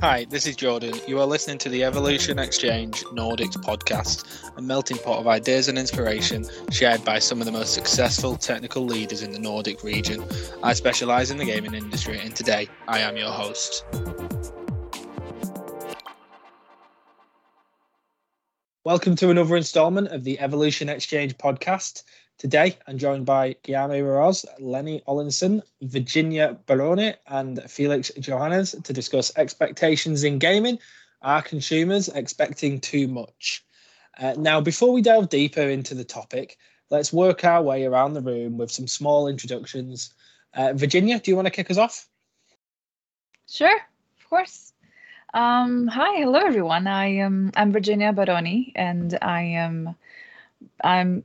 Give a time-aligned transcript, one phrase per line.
[0.00, 0.94] Hi, this is Jordan.
[1.06, 5.78] You are listening to the Evolution Exchange Nordics podcast, a melting pot of ideas and
[5.78, 10.22] inspiration shared by some of the most successful technical leaders in the Nordic region.
[10.62, 13.84] I specialise in the gaming industry, and today I am your host.
[18.84, 22.02] Welcome to another instalment of the Evolution Exchange podcast.
[22.38, 29.30] Today, I'm joined by Guillermo Moroz, Lenni Olinsson, Virginia Barone, and Felix Johannes to discuss
[29.36, 30.78] expectations in gaming.
[31.22, 33.64] Are consumers expecting too much?
[34.18, 36.58] Uh, now, before we delve deeper into the topic,
[36.90, 40.12] let's work our way around the room with some small introductions.
[40.54, 42.08] Uh, Virginia, do you want to kick us off?
[43.48, 44.72] Sure, of course.
[45.34, 46.86] Um, hi, hello everyone.
[46.86, 49.96] I am I'm Virginia Baroni, and I am
[50.82, 51.24] I'm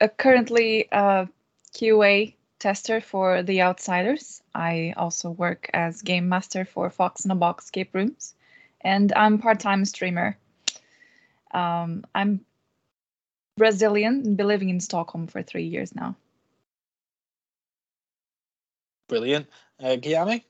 [0.00, 1.28] uh, currently a
[1.74, 4.42] QA tester for The Outsiders.
[4.54, 8.34] I also work as game master for Fox in a Box escape rooms,
[8.80, 10.36] and I'm part-time streamer.
[11.52, 12.44] Um, I'm
[13.56, 16.16] Brazilian and been living in Stockholm for three years now.
[19.08, 19.46] Brilliant,
[19.80, 20.42] uh, Guillaume.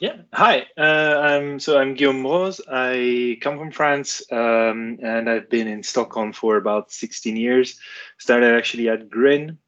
[0.00, 0.18] Yeah.
[0.32, 0.66] Hi.
[0.76, 2.60] Uh, I'm so I'm Guillaume Mroz.
[2.70, 7.80] I come from France, um, and I've been in Stockholm for about 16 years.
[8.16, 9.58] Started actually at Grin,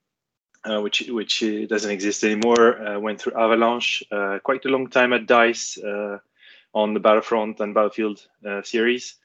[0.64, 2.80] uh, which which uh, doesn't exist anymore.
[2.80, 6.18] Uh, went through Avalanche, uh, quite a long time at Dice uh,
[6.74, 8.24] on the Battlefront and Battlefield
[8.62, 9.16] series.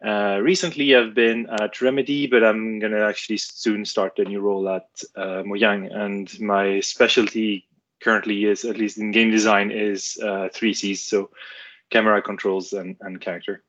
[0.00, 4.88] recently, I've been at Remedy, but I'm gonna actually soon start a new role at
[5.16, 7.67] Mojang, and my specialty
[8.02, 11.02] currently is, at least in game design, is uh, three C's.
[11.02, 11.30] So
[11.90, 13.62] camera controls and, and character.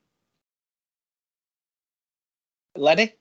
[2.76, 3.12] Lenni?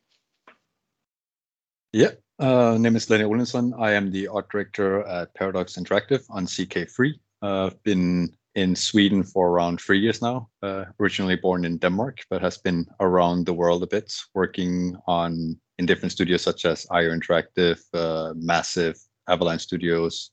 [1.92, 3.74] Yeah, uh, name is Lenni Olinsson.
[3.80, 7.14] I am the art director at Paradox Interactive on CK3.
[7.42, 10.50] Uh, I've been in Sweden for around three years now.
[10.62, 15.60] Uh, originally born in Denmark, but has been around the world a bit, working on
[15.78, 18.98] in different studios such as IO Interactive, uh, Massive,
[19.30, 20.32] Avalanche Studios,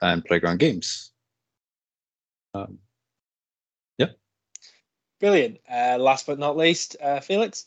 [0.00, 1.12] and playground games.
[2.54, 2.78] Um,
[3.98, 4.08] yeah.
[5.20, 5.58] Brilliant.
[5.70, 7.66] Uh, last but not least, uh, Felix.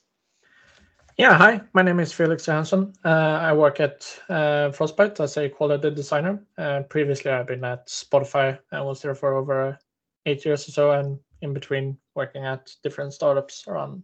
[1.18, 1.62] Yeah, hi.
[1.74, 2.94] My name is Felix Johansson.
[3.04, 6.42] Uh, I work at uh, Frostbite as a quality designer.
[6.58, 8.58] Uh, previously, I've been at Spotify.
[8.72, 9.78] I was there for over
[10.26, 14.04] eight years or so, and in between working at different startups around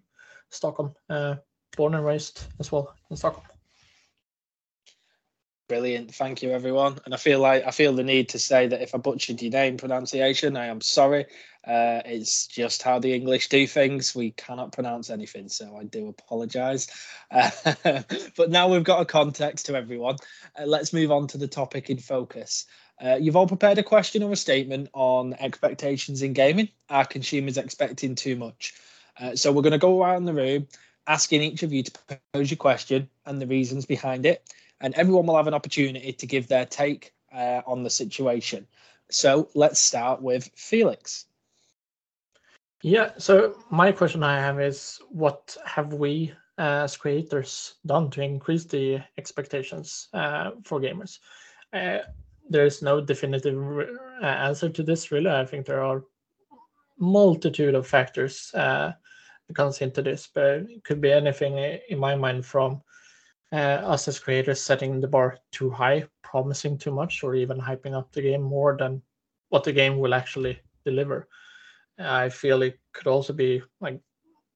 [0.49, 0.93] Stockholm.
[1.09, 1.35] Uh,
[1.75, 3.45] born and raised as well in Stockholm.
[5.67, 6.15] Brilliant.
[6.15, 6.97] Thank you, everyone.
[7.03, 9.51] And I feel like I feel the need to say that if I butchered your
[9.51, 11.25] name pronunciation, I am sorry.
[11.65, 14.15] Uh, it's just how the English do things.
[14.15, 16.87] We cannot pronounce anything, so I do apologise.
[17.29, 17.51] Uh,
[18.37, 20.15] but now we've got a context to everyone.
[20.57, 22.65] Uh, let's move on to the topic in focus.
[23.03, 26.69] Uh, you've all prepared a question or a statement on expectations in gaming.
[26.89, 28.73] Are consumers expecting too much?
[29.19, 30.65] Uh, so we're going to go around the room
[31.07, 31.91] asking each of you to
[32.33, 34.43] pose your question and the reasons behind it
[34.81, 38.67] and everyone will have an opportunity to give their take uh, on the situation.
[39.09, 41.25] So let's start with Felix.
[42.83, 48.21] Yeah, so my question I have is what have we uh, as creators done to
[48.21, 51.19] increase the expectations uh, for gamers?
[51.73, 51.99] Uh,
[52.49, 53.57] there is no definitive
[54.21, 55.29] uh, answer to this, really.
[55.29, 56.03] I think there are
[56.97, 58.93] multitude of factors uh,
[59.47, 61.57] that comes into this, but it could be anything
[61.89, 62.81] in my mind from
[63.51, 67.97] uh, us as creators setting the bar too high, promising too much, or even hyping
[67.97, 69.01] up the game more than
[69.49, 71.27] what the game will actually deliver.
[71.99, 73.99] I feel it could also be like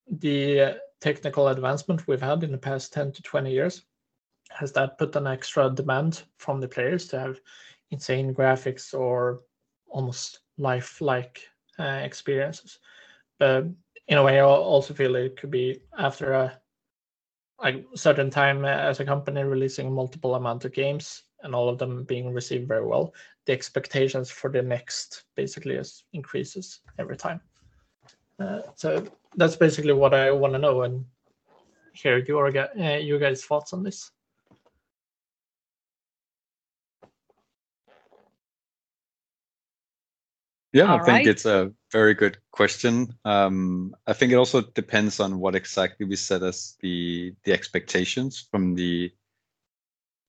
[0.07, 3.84] the uh, technical advancement we've had in the past 10 to 20 years.
[4.50, 7.40] Has that put an extra demand from the players to have
[7.91, 9.41] insane graphics or
[9.88, 11.41] almost lifelike
[11.79, 12.79] uh, experiences?
[13.40, 13.66] But
[14.08, 16.62] in a way, I also feel it could be after a
[17.61, 22.03] like certain time as a company releasing multiple amount of games and all of them
[22.03, 23.13] being received very well
[23.45, 27.41] the expectations for the next basically is increases every time.
[28.40, 29.05] Uh, so
[29.35, 31.05] that's basically what i want to know and
[31.93, 34.11] hear your uh, you guys thoughts on this
[40.73, 41.28] Yeah, All I think right.
[41.28, 43.14] it's a very good question.
[43.26, 48.47] Um, I think it also depends on what exactly we set as the the expectations
[48.50, 49.12] from the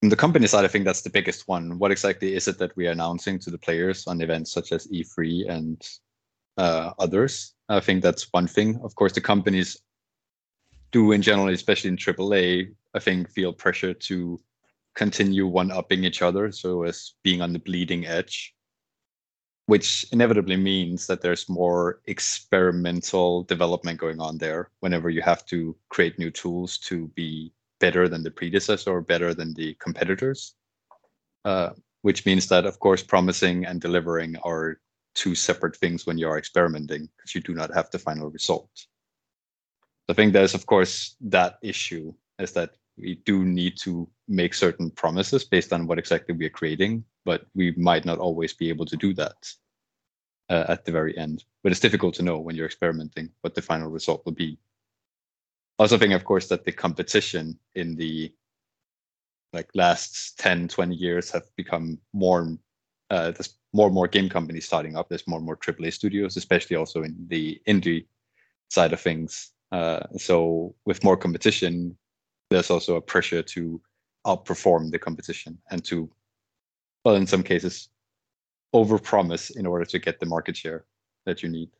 [0.01, 0.65] from the company side.
[0.65, 1.79] I think that's the biggest one.
[1.79, 4.89] What exactly is it that we are announcing to the players on events such as
[4.89, 5.89] E3 and
[6.59, 7.55] uh, others?
[7.69, 8.81] I think that's one thing.
[8.83, 9.81] Of course, the companies
[10.91, 14.41] do in general, especially in AAA, I think feel pressure to
[14.97, 18.55] continue one upping each other, so as being on the bleeding edge
[19.67, 25.77] which inevitably means that there's more experimental development going on there whenever you have to
[25.89, 30.55] create new tools to be better than the predecessor or better than the competitors.
[31.45, 31.71] Uh,
[32.03, 34.81] which means that, of course, promising and delivering are
[35.15, 38.71] two separate things when you are experimenting because you do not have the final result.
[40.09, 44.91] I think there's, of course, that issue is that we do need to make certain
[44.91, 48.87] promises based on what exactly we are creating, but we might not always be able
[48.87, 49.53] to do that
[50.49, 51.45] uh, at the very end.
[51.63, 54.59] But it's difficult to know when you're experimenting what the final result will be.
[55.79, 58.33] Also think, of course, that the competition in the
[59.53, 62.57] like last 10, 20 years have become more
[63.13, 65.09] uh, there's more and more game companies starting up.
[65.11, 68.07] There's more and more AAA studios, especially also in the indie
[68.71, 69.51] side of things.
[69.71, 71.97] Uh, so with more competition,
[72.51, 73.81] there's also a pressure to
[74.27, 76.11] outperform the competition and to,
[77.05, 77.89] well, in some cases,
[78.75, 80.85] overpromise in order to get the market share
[81.27, 81.71] that you need.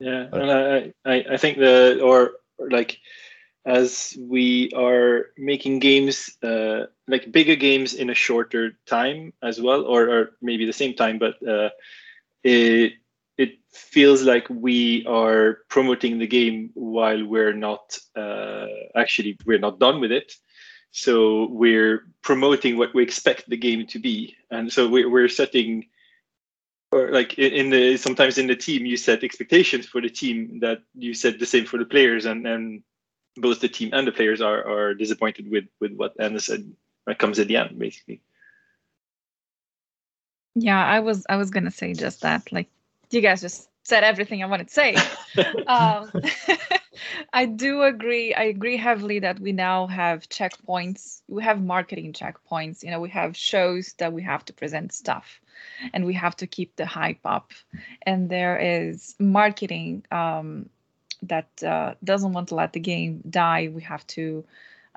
[0.00, 2.98] Yeah, but, and I, I, I think the or, or like
[3.66, 9.84] as we are making games uh, like bigger games in a shorter time as well,
[9.84, 11.70] or, or maybe the same time, but uh,
[12.44, 12.92] it
[13.36, 19.78] it feels like we are promoting the game while we're not uh, actually we're not
[19.78, 20.32] done with it
[20.90, 24.36] so we're promoting what we expect the game to be.
[24.50, 25.86] And so we're, we're setting
[26.90, 30.78] or like in the sometimes in the team you set expectations for the team that
[30.94, 32.82] you set the same for the players and and
[33.36, 36.72] both the team and the players are are disappointed with with what Anna said
[37.06, 38.22] that comes at the end basically.
[40.54, 42.50] Yeah i was i was gonna say just that.
[42.50, 42.68] Like
[43.10, 44.96] you guys just said everything I wanted to say.
[45.66, 46.10] um,
[47.32, 48.34] I do agree.
[48.34, 51.22] I agree heavily that we now have checkpoints.
[51.28, 52.82] We have marketing checkpoints.
[52.82, 55.40] You know, we have shows that we have to present stuff,
[55.92, 57.52] and we have to keep the hype up.
[58.02, 60.68] And there is marketing um,
[61.22, 63.68] that uh, doesn't want to let the game die.
[63.72, 64.44] We have to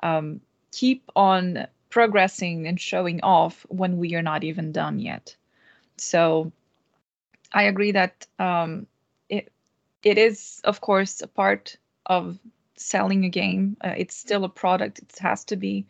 [0.02, 0.40] um,
[0.72, 5.36] keep on progressing and showing off when we are not even done yet.
[5.96, 6.52] So
[7.52, 8.86] I agree that um,
[9.28, 9.52] it
[10.02, 11.76] it is, of course, a part
[12.06, 12.38] of
[12.76, 13.76] selling a game.
[13.84, 14.98] Uh, it's still a product.
[14.98, 15.86] It has to be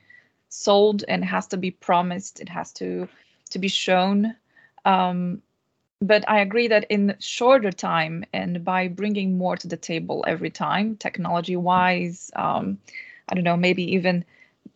[0.49, 2.41] sold and has to be promised.
[2.41, 3.09] It has to
[3.50, 4.35] to be shown.
[4.85, 5.43] Um,
[6.00, 10.50] but I agree that in shorter time and by bringing more to the table every
[10.50, 12.79] time, technology wise, um,
[13.29, 14.25] I don't know, maybe even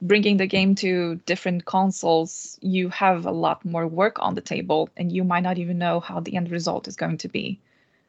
[0.03, 4.89] bringing the game to different consoles, you have a lot more work on the table,
[4.97, 7.61] and you might not even know how the end result is going to be.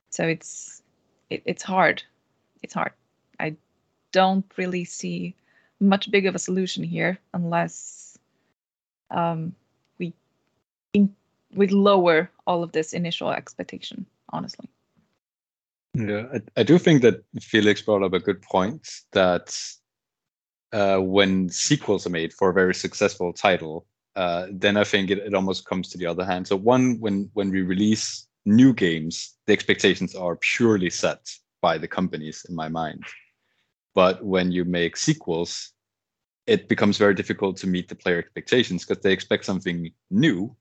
[0.09, 0.83] So it's
[1.29, 2.03] it, it's hard.
[2.61, 2.91] It's hard.
[3.39, 3.55] I
[4.11, 5.35] don't really see
[5.79, 8.17] much big of a solution here unless
[9.11, 9.53] um,
[9.99, 10.13] we
[10.93, 11.13] in,
[11.53, 14.05] we lower all of this initial expectation.
[14.33, 14.67] Honestly.
[15.93, 19.57] Yeah, I, I do think that Felix brought up a good point that
[20.73, 23.85] uh, when sequels are made for a very successful title,
[24.15, 26.47] uh, then I think it, it almost comes to the other hand.
[26.47, 31.29] So one, when when we release new games, the expectations are purely set
[31.61, 33.03] by the companies in my mind.
[33.97, 35.73] But when you make sequels,
[36.45, 40.55] it becomes very difficult to meet the player expectations because they expect something new,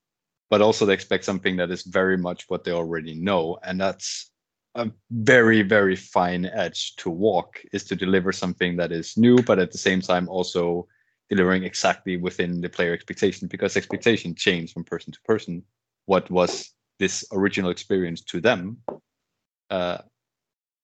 [0.48, 3.58] but also they expect something that is very much what they already know.
[3.62, 4.30] And that's
[4.74, 9.58] a very very fine edge to walk is to deliver something that is new but
[9.58, 10.86] at the same time also
[11.30, 15.62] delivering exactly within the player expectation because expectation change from person to person
[16.04, 18.76] what was this original experience to them
[19.70, 19.96] uh,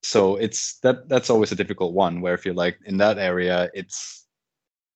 [0.02, 3.70] so it's that that's always a difficult one where if you're like in that area
[3.74, 4.26] it's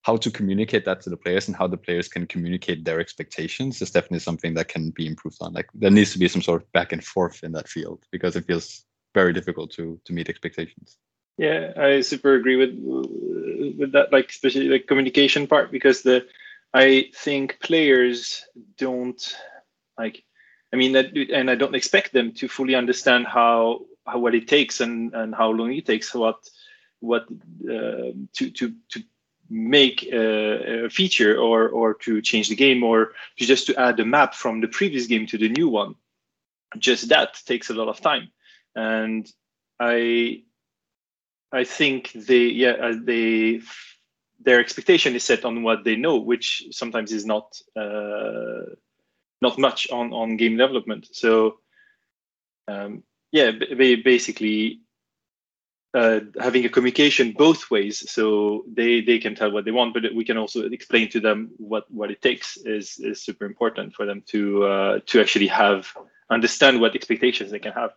[0.03, 3.83] how to communicate that to the players and how the players can communicate their expectations
[3.83, 6.63] is definitely something that can be improved on like there needs to be some sort
[6.63, 8.85] of back and forth in that field because it feels
[9.17, 10.99] very difficult to to meet expectations.
[11.39, 12.73] Yeah, I super agree with
[13.81, 16.27] with that, like especially the communication part, because the
[16.75, 18.45] I think players
[18.77, 19.21] don't
[19.99, 20.23] like.
[20.73, 24.49] I mean that, and I don't expect them to fully understand how how what it
[24.49, 26.49] takes and and how long it takes what
[27.01, 27.23] what
[27.71, 29.03] uh, to to to
[29.49, 34.01] make a, a, feature or or to change the game or to just to add
[34.01, 35.95] a map from the previous game to the new one
[36.79, 38.29] just that takes a lot of time
[38.75, 39.31] and
[39.79, 40.43] I
[41.53, 43.61] I think they yeah uh, they
[44.41, 48.75] their expectation is set on what they know, which sometimes is not uh,
[49.41, 51.09] not much on on game development.
[51.13, 51.59] So
[52.69, 53.03] um,
[53.37, 53.51] yeah,
[54.03, 54.81] basically
[55.95, 60.03] uh, having a communication both ways, so they they can tell what they want, but
[60.15, 64.05] we can also explain to them what what it takes is is super important for
[64.07, 65.87] them to uh, to actually have
[66.31, 67.93] understand what expectations they can have.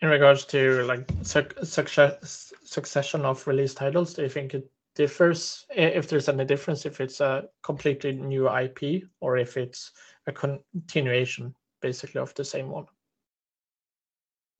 [0.00, 5.66] In regards to like success succession of release titles, do you think it differs?
[5.70, 9.92] If there's any difference, if it's a completely new IP or if it's
[10.26, 12.86] a continuation, basically of the same one?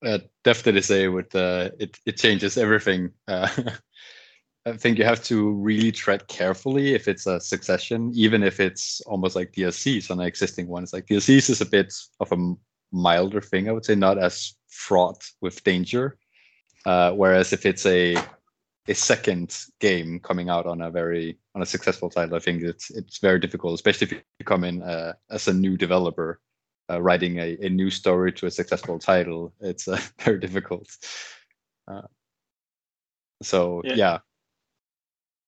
[0.05, 3.11] Uh, definitely say with uh, it it changes everything.
[3.29, 3.49] Uh,
[4.67, 9.03] I think you have to really tread carefully if it's a succession, even if it's
[9.03, 10.85] almost like DLCs on existing one.
[10.85, 12.55] It's like DLCs is a bit of a
[12.91, 16.17] milder thing, I would say, not as fraught with danger.
[16.87, 18.17] Uh, whereas if it's a
[18.87, 22.91] a second game coming out on a very on a successful title, I think it's
[22.91, 26.41] it's very difficult, especially if you come in uh, as a new developer
[26.91, 29.53] uh, writing a, a new story to a successful title.
[29.61, 30.97] It's uh, very difficult.
[31.89, 32.03] Uh,
[33.43, 33.95] so yeah.
[33.95, 34.19] yeah.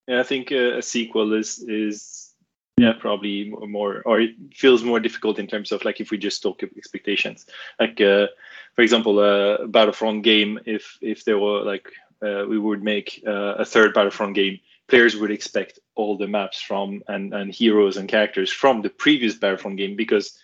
[0.09, 2.35] yeah, I think uh, a sequel is is
[2.79, 6.43] yeah probably more or it feels more difficult in terms of like if we just
[6.43, 7.47] talk expectations.
[7.81, 8.27] Like uh,
[8.75, 11.91] for example, a Battlefront game, if if there were like
[12.23, 17.03] uh, we would make a third Battlefront game players would expect all the maps from
[17.09, 20.39] and, and heroes and characters from the previous Battlefront game because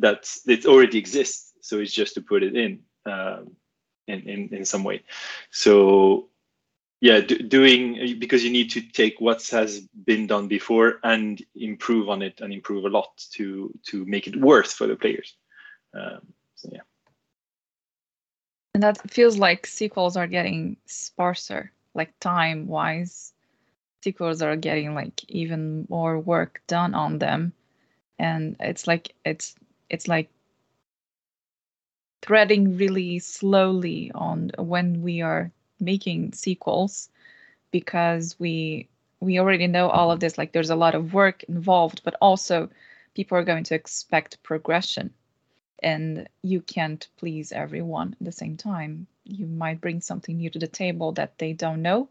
[0.00, 1.52] that's it already exists.
[1.60, 3.56] So it's just to put it in um,
[4.06, 5.02] in, in in some way.
[5.50, 6.28] So
[7.00, 12.08] yeah, do, doing because you need to take what has been done before and improve
[12.08, 15.34] on it and improve a lot to to make it worth for the players.
[15.94, 16.20] Um,
[16.56, 16.82] so yeah.
[18.74, 23.32] And that feels like sequels are getting sparser, like time wise.
[24.02, 27.52] Sequels are getting like even more work done on them.
[28.18, 29.54] And it's like it's
[29.90, 30.30] it's like
[32.22, 37.08] threading really slowly on when we are making sequels
[37.70, 38.88] because we
[39.20, 42.70] we already know all of this like there's a lot of work involved but also
[43.14, 45.12] people are going to expect progression.
[45.82, 49.06] And you can't please everyone at the same time.
[49.24, 52.08] You might bring something new to the table that they don't know.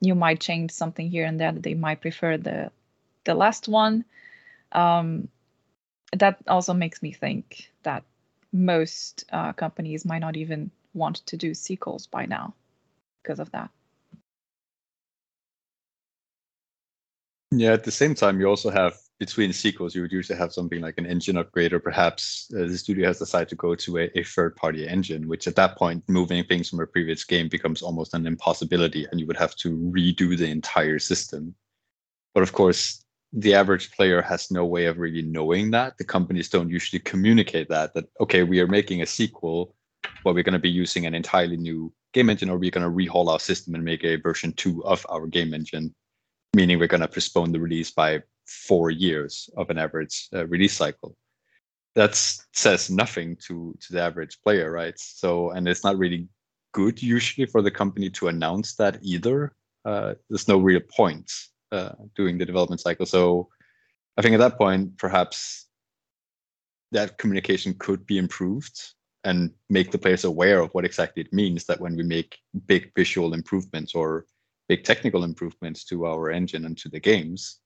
[0.00, 2.70] You might change something here and there that they might prefer the
[3.24, 4.04] the last one.
[4.72, 5.28] Um,
[6.12, 8.04] that also makes me think that
[8.52, 12.54] most uh, companies might not even want to do sequels by now
[13.22, 13.70] because of that.
[17.50, 20.80] Yeah, at the same time, you also have between sequels, you would usually have something
[20.80, 24.10] like an engine upgrade, or perhaps uh, the studio has decided to go to a,
[24.14, 27.82] a third party engine, which at that point, moving things from a previous game becomes
[27.82, 31.54] almost an impossibility, and you would have to redo the entire system.
[32.34, 35.98] But of course, the average player has no way of really knowing that.
[35.98, 39.74] The companies don't usually communicate that, that, okay, we are making a sequel,
[40.24, 43.10] but we're going to be using an entirely new game engine, or we're going to
[43.12, 45.94] rehaul our system and make a version two of our game engine,
[46.54, 50.72] meaning we're going to postpone the release by four years of an average uh, release
[50.72, 51.14] cycle.
[51.94, 54.98] That says nothing to, to the average player, right?
[54.98, 56.28] So, and it's not really
[56.72, 59.52] good usually for the company to announce that either.
[59.84, 61.30] Uh, there's no real point
[61.72, 63.06] uh, doing the development cycle.
[63.06, 63.48] So
[64.16, 65.66] I think at that point, perhaps
[66.92, 68.94] that communication could be improved
[69.24, 72.92] and make the players aware of what exactly it means that when we make big
[72.96, 74.24] visual improvements or
[74.68, 77.60] big technical improvements to our engine and to the games,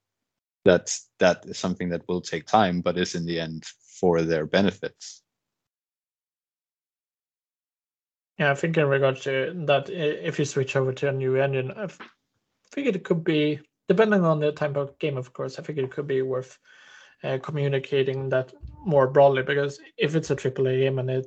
[0.64, 3.64] that that is something that will take time, but is in the end
[4.00, 5.22] for their benefits.
[8.38, 11.70] Yeah, I think in regards to that, if you switch over to a new engine,
[11.72, 11.88] I
[12.72, 15.90] think it could be depending on the type of game, of course, I think it
[15.90, 16.58] could be worth
[17.24, 18.52] uh, communicating that
[18.84, 21.26] more broadly because if it's a AAA game and it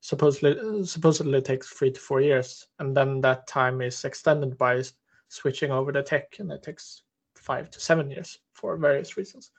[0.00, 4.82] supposedly supposedly takes three to four years, and then that time is extended by
[5.28, 7.02] switching over the tech, and it takes
[7.34, 9.50] five to seven years for various reasons.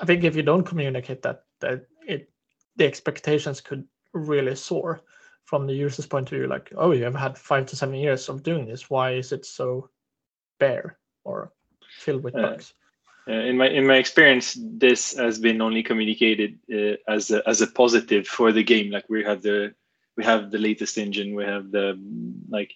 [0.00, 2.30] I think if you don't communicate that, that it
[2.76, 5.00] the expectations could really soar
[5.44, 6.46] from the user's point of view.
[6.46, 8.88] Like, oh, you have had five to seven years of doing this.
[8.88, 9.90] Why is it so
[10.60, 10.98] bare?
[11.28, 11.52] Or
[12.04, 12.74] filled with bugs?
[13.28, 17.60] Uh, in my in my experience, this has been only communicated uh, as a, as
[17.60, 18.90] a positive for the game.
[18.90, 19.74] Like we have the
[20.16, 21.98] we have the latest engine, we have the
[22.48, 22.72] like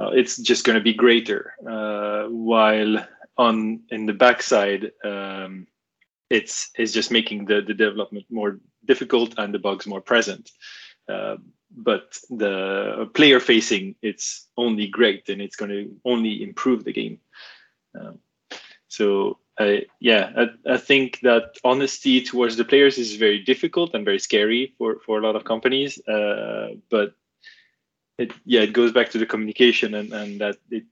[0.00, 1.54] uh, it's just going to be greater.
[1.66, 3.06] Uh, while
[3.38, 5.66] on in the backside, um,
[6.28, 10.50] it's it's just making the the development more difficult and the bugs more present.
[11.08, 11.36] Uh,
[11.76, 17.18] but the player facing, it's only great and it's going to only improve the game.
[17.98, 18.18] Um,
[18.88, 24.04] so I, yeah, I, I, think that honesty towards the players is very difficult and
[24.04, 25.98] very scary for, for a lot of companies.
[26.08, 27.14] Uh, but
[28.18, 30.84] it yeah it goes back to the communication and and that it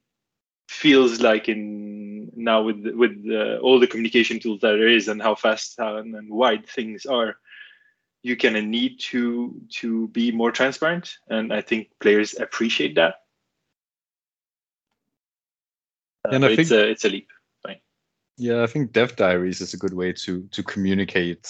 [0.69, 5.23] feels like in now with with uh, all the communication tools that there is and
[5.23, 7.37] how fast and, and wide things are
[8.23, 13.15] you kind of need to to be more transparent and i think players appreciate that
[13.15, 13.19] uh,
[16.31, 17.29] and I think, it's a it's a leap
[17.67, 17.81] right
[18.37, 21.49] yeah i think dev diaries is a good way to to communicate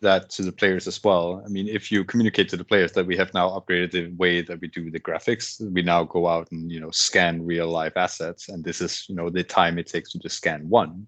[0.00, 1.42] that to the players as well.
[1.44, 4.42] I mean, if you communicate to the players that we have now upgraded the way
[4.42, 7.96] that we do the graphics, we now go out and you know scan real life
[7.96, 11.06] assets, and this is you know the time it takes to just scan one,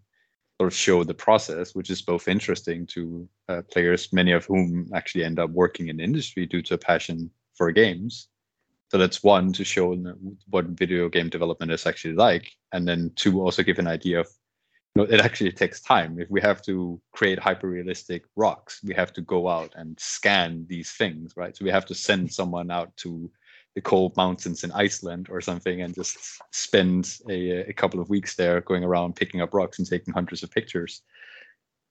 [0.61, 4.91] sort of show the process, which is both interesting to uh, players, many of whom
[4.95, 8.29] actually end up working in industry due to a passion for games.
[8.91, 9.95] So that's one to show
[10.49, 14.29] what video game development is actually like, and then two also give an idea of
[14.97, 16.19] no, it actually takes time.
[16.19, 20.67] If we have to create hyper realistic rocks, we have to go out and scan
[20.69, 21.57] these things, right?
[21.57, 23.31] So we have to send someone out to
[23.77, 26.19] the cold mountains in Iceland or something and just
[26.51, 30.43] spend a, a couple of weeks there going around picking up rocks and taking hundreds
[30.43, 31.03] of pictures.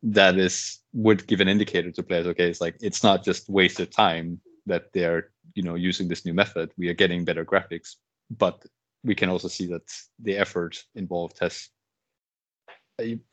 [0.03, 2.27] That is would give an indicator to players.
[2.27, 6.34] Okay, it's like it's not just wasted time that they're you know using this new
[6.34, 6.72] method.
[6.77, 7.96] We are getting better graphics,
[8.29, 8.65] but
[9.03, 9.84] we can also see that
[10.20, 11.70] the effort involved has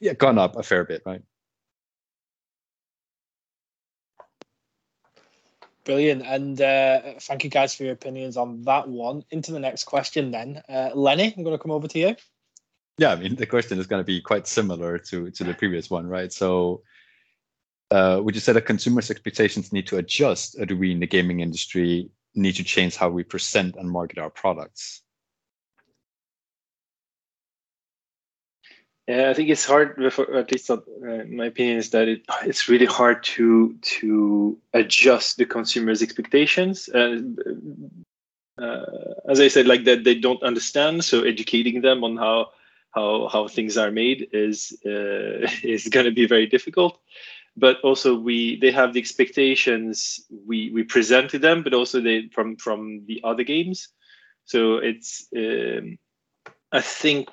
[0.01, 1.23] yeah, gone up a fair bit, right?
[5.85, 6.23] Brilliant.
[6.27, 9.25] And uh, thank you guys for your opinions on that one.
[9.31, 10.61] Into the next question then.
[10.69, 12.17] Uh, Lenni, I'm going to come over to you.
[12.99, 15.89] Yeah, I mean, the question is going to be quite similar to, to the previous
[15.89, 16.33] one, right?
[16.33, 16.83] So,
[17.91, 21.07] uh, would you say that consumers' expectations need to adjust, or do we in the
[21.07, 25.03] gaming industry need to change how we present and market our products?
[29.07, 30.03] Yeah, I think it's hard.
[30.03, 30.79] At least, uh,
[31.29, 36.89] my opinion is that it, it's really hard to to adjust the consumer's expectations.
[36.89, 37.21] Uh,
[38.61, 38.85] uh,
[39.29, 41.05] as I said, like that they don't understand.
[41.05, 42.49] So educating them on how
[42.91, 46.99] how how things are made is uh, is going to be very difficult.
[47.57, 52.29] But also, we they have the expectations we we present to them, but also they
[52.29, 53.89] from from the other games.
[54.45, 55.29] So it's.
[55.37, 55.99] Um,
[56.73, 57.29] I think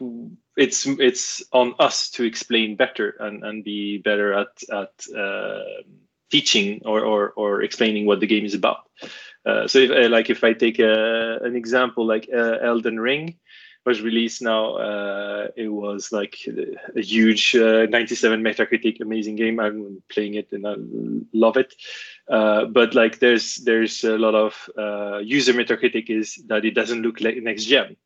[0.56, 5.64] it's it's on us to explain better and, and be better at at uh,
[6.32, 8.90] teaching or, or or explaining what the game is about.
[9.46, 13.36] Uh, so if uh, like if I take a, an example like uh, Elden Ring
[13.86, 19.60] was released now, uh, it was like a, huge uh, 97 Metacritic, amazing game.
[19.60, 20.76] I'm playing it and I
[21.34, 21.74] love it.
[22.28, 24.70] but like there's there's a lot of
[25.26, 27.98] user Metacritic is that it doesn't look like next gen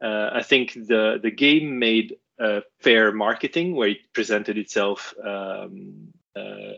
[0.00, 6.12] uh, I think the the game made uh, fair marketing where it presented itself um,
[6.36, 6.74] uh,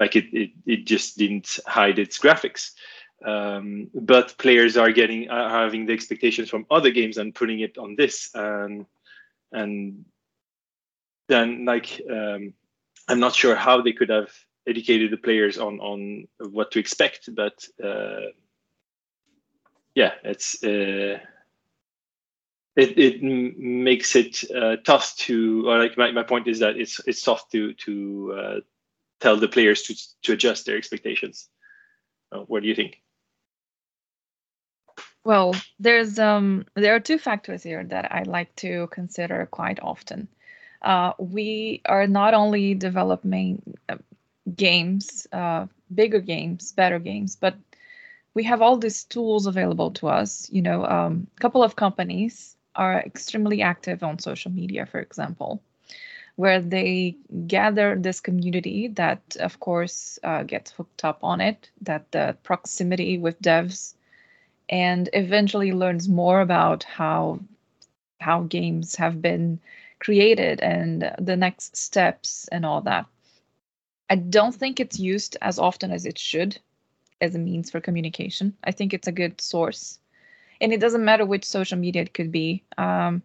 [0.00, 2.72] like it, it it just didn't hide its graphics.
[3.24, 7.78] Um, but players are getting are having the expectations from other games and putting it
[7.78, 8.30] on this.
[8.34, 8.86] And
[9.52, 10.04] and
[11.28, 12.52] then like um,
[13.08, 14.30] I'm not sure how they could have
[14.66, 18.32] educated the players on on what to expect, but uh,
[19.94, 21.18] yeah, it's uh,
[22.76, 27.00] it, it makes it uh, tough to or like my, my point is that it's
[27.06, 28.60] it's tough to to uh,
[29.20, 31.48] tell the players to to adjust their expectations.
[32.30, 33.00] Uh, what do you think
[35.26, 40.28] well there's um there are two factors here that i like to consider quite often.
[40.82, 43.96] Uh, we are not only developing uh,
[44.54, 47.56] games uh, bigger games better games but
[48.36, 50.48] we have all these tools available to us.
[50.52, 55.62] You know a um, couple of companies are extremely active on social media, for example,
[56.36, 62.12] where they gather this community that, of course, uh, gets hooked up on it, that
[62.12, 63.94] the proximity with devs,
[64.68, 67.40] and eventually learns more about how
[68.20, 69.60] how games have been
[69.98, 73.06] created and the next steps and all that.
[74.08, 76.58] I don't think it's used as often as it should
[77.20, 78.56] as a means for communication.
[78.64, 79.98] I think it's a good source
[80.60, 82.62] and it doesn't matter which social media it could be.
[82.78, 83.22] Um,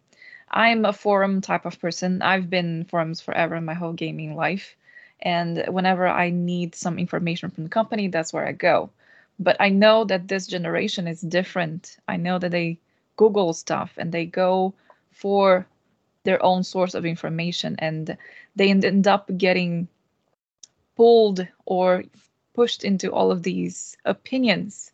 [0.50, 2.22] I'm a forum type of person.
[2.22, 4.76] I've been forums forever in my whole gaming life.
[5.22, 8.90] And whenever I need some information from the company, that's where I go.
[9.40, 11.98] But I know that this generation is different.
[12.08, 12.80] I know that they
[13.18, 14.74] Google stuff and they go
[15.12, 15.68] for
[16.24, 18.18] their own source of information and
[18.56, 19.88] they end up getting
[20.96, 22.04] pulled or
[22.54, 24.92] pushed into all of these opinions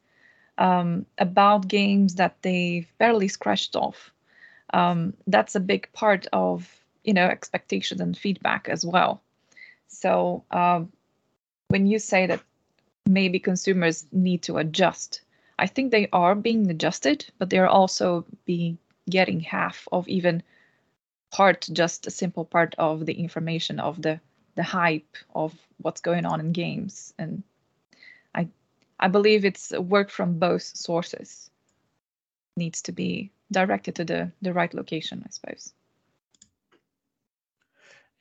[0.58, 4.12] um, about games that they've barely scratched off.
[4.74, 6.70] Um, that's a big part of
[7.04, 9.22] you know expectations and feedback as well.
[9.88, 10.92] So um,
[11.70, 12.42] when you say that
[13.08, 15.22] maybe consumers need to adjust,
[15.60, 18.78] I think they are being adjusted, but they are also being
[19.10, 20.44] getting half of even
[21.32, 24.20] part, just a simple part of the information of the
[24.56, 27.14] the hype of what's going on in games.
[27.18, 27.44] And
[28.34, 28.48] I
[29.00, 31.52] I believe it's work from both sources
[32.56, 35.74] needs to be directed to the the right location, I suppose.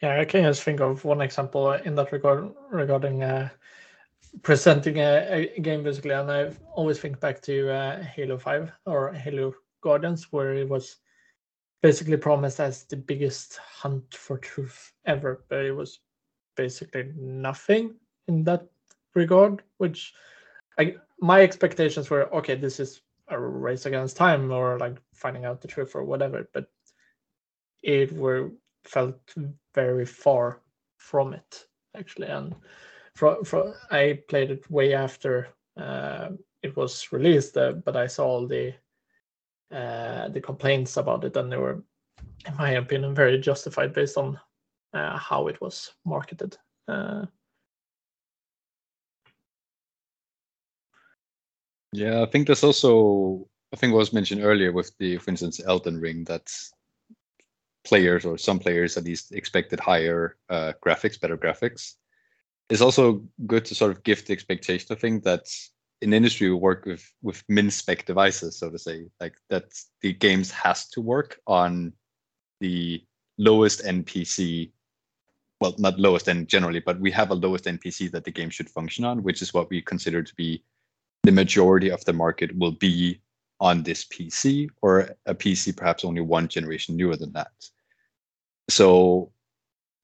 [0.02, 3.48] Yeah, I can just think of one example in that regard regarding uh,
[4.42, 9.12] presenting a, a, game basically, and I always think back to uh, Halo Five or
[9.12, 10.96] Halo Guardians, where it was
[11.82, 16.00] basically promised as the biggest hunt for truth ever, but it was
[16.56, 17.94] basically nothing
[18.28, 18.66] in that
[19.14, 19.62] regard.
[19.78, 20.14] Which
[20.78, 25.60] I my expectations were okay, this is a race against time or like finding out
[25.60, 26.70] the truth or whatever, but
[27.82, 28.50] it were
[28.84, 29.18] felt
[29.74, 30.60] very far
[30.96, 32.54] from it actually and
[33.16, 36.28] for, for i played it way after uh,
[36.62, 38.72] it was released uh, but i saw all the
[39.72, 41.82] uh, the complaints about it and they were
[42.46, 44.38] in my opinion very justified based on
[44.94, 46.56] uh, how it was marketed
[46.88, 47.24] uh,
[51.92, 55.98] yeah i think there's also i think was mentioned earlier with the for instance elden
[56.00, 56.72] ring that's
[57.86, 61.94] players or some players at least expected higher uh, graphics, better graphics.
[62.68, 64.88] It's also good to sort of give the expectation.
[64.90, 65.46] I think that
[66.02, 69.64] in industry we work with with min spec devices, so to say, like that
[70.00, 71.92] the games has to work on
[72.60, 73.04] the
[73.38, 74.70] lowest NPC.
[75.60, 78.68] Well, not lowest end generally, but we have a lowest NPC that the game should
[78.68, 80.62] function on, which is what we consider to be
[81.22, 83.20] the majority of the market will be
[83.58, 87.52] on this PC or a PC perhaps only one generation newer than that
[88.68, 89.30] so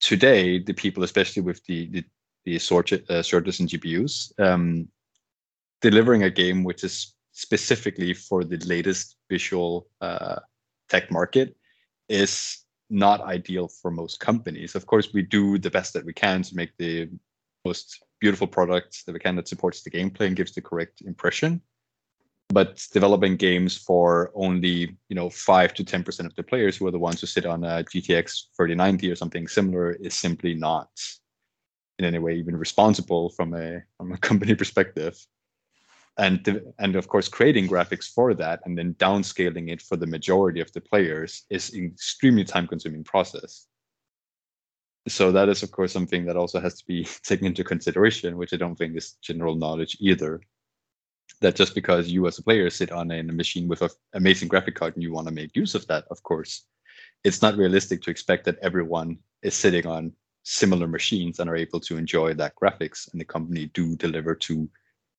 [0.00, 2.04] today the people especially with the the,
[2.44, 4.88] the sorted uh, and gpus um,
[5.80, 10.36] delivering a game which is specifically for the latest visual uh,
[10.88, 11.56] tech market
[12.08, 14.74] is not ideal for most companies.
[14.74, 17.08] Of course we do the best that we can to make the
[17.64, 21.62] most beautiful product that we can that supports the gameplay and gives the correct impression.
[22.50, 26.86] But developing games for only you know five to ten percent of the players who
[26.86, 30.90] are the ones who sit on a GTX 3090 or something similar is simply not
[32.02, 35.16] in any way even responsible from a from a company perspective.
[36.18, 40.60] And and of course, creating graphics for that and then downscaling it for the majority
[40.60, 43.66] of the players is an extremely time-consuming process.
[45.08, 48.52] So that is of course something that also has to be taken into consideration, which
[48.52, 50.40] I don't think is general knowledge either
[51.40, 54.74] that just because you as a player sit on a, machine with an amazing graphic
[54.74, 56.64] card and you want to make use of that, of course,
[57.24, 61.80] it's not realistic to expect that everyone is sitting on similar machines and are able
[61.80, 63.10] to enjoy that graphics.
[63.12, 64.68] And the company do deliver to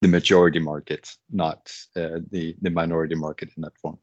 [0.01, 3.97] the majority market, not uh, the the minority market in that form.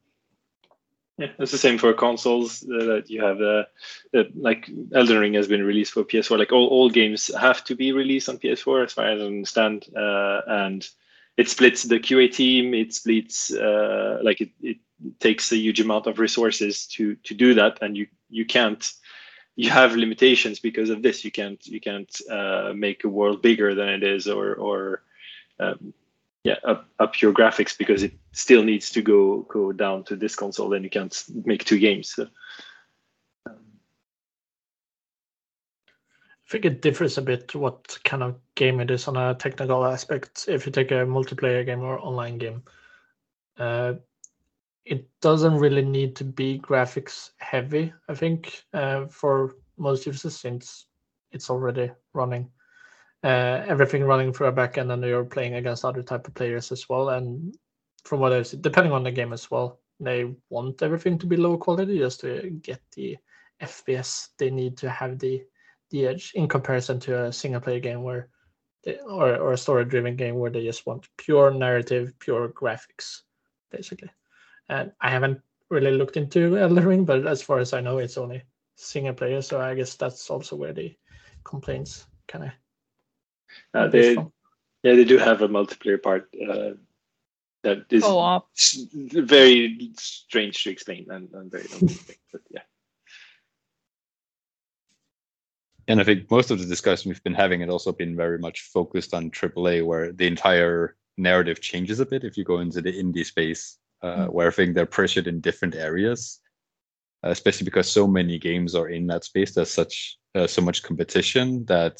[1.17, 3.39] Yeah, it's the same for consoles uh, that you have.
[3.41, 6.39] Uh, like Elden Ring has been released for PS4.
[6.39, 9.85] Like all, all games have to be released on PS4, as far as I understand.
[9.95, 10.87] Uh, and
[11.37, 12.73] it splits the QA team.
[12.73, 14.77] It splits uh, like it, it
[15.19, 18.91] takes a huge amount of resources to to do that, and you you can't
[19.61, 21.23] you have limitations because of this.
[21.23, 25.03] You can't you can't uh, make a world bigger than it is, or or
[25.59, 25.93] um,
[26.43, 30.35] yeah up, up your graphics because it still needs to go go down to this
[30.35, 30.69] console.
[30.69, 32.11] Then you can't make two games.
[32.11, 32.27] So.
[33.47, 33.53] I
[36.49, 40.45] think it differs a bit what kind of game it is on a technical aspect.
[40.47, 42.63] If you take a multiplayer game or online game,
[43.57, 43.93] uh,
[44.85, 47.93] it doesn't really need to be graphics heavy.
[48.09, 50.87] I think uh, for most users since
[51.31, 52.49] it's already running
[53.23, 56.89] uh, everything running through a backend, and you're playing against other type of players as
[56.89, 57.09] well.
[57.09, 57.55] And
[58.03, 61.37] from what I've seen, depending on the game as well, they want everything to be
[61.37, 63.17] low quality just to get the
[63.61, 65.43] FPS they need to have the
[65.91, 68.29] the edge in comparison to a single player game where
[68.83, 73.21] they, or, or a story driven game where they just want pure narrative, pure graphics,
[73.69, 74.09] basically.
[74.71, 78.17] And I haven't really looked into Elden Ring, but as far as I know, it's
[78.17, 78.41] only
[78.75, 79.41] single player.
[79.41, 80.95] So I guess that's also where the
[81.43, 82.51] complaints kind of.
[83.73, 86.71] Uh, they, yeah, they do have a multiplayer part uh,
[87.63, 91.89] that is very strange to explain and, and very long
[92.31, 92.61] but yeah.
[95.89, 98.61] And I think most of the discussion we've been having had also been very much
[98.61, 102.93] focused on AAA, where the entire narrative changes a bit if you go into the
[102.93, 106.39] indie space, uh, mm where I think they're pressured in different areas,
[107.23, 109.53] uh, especially because so many games are in that space.
[109.53, 111.97] There's such uh, so much competition that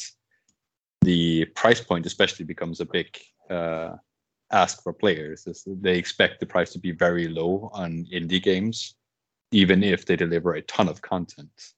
[1.01, 3.17] the price point especially becomes a big
[3.49, 3.91] uh,
[4.51, 8.95] ask for players they expect the price to be very low on indie games,
[9.51, 11.73] even if they deliver a ton of content.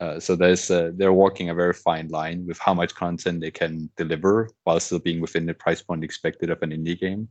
[0.00, 3.50] Uh, so there's uh, they're walking a very fine line with how much content they
[3.50, 7.28] can deliver while still being within the price point expected of an indie game.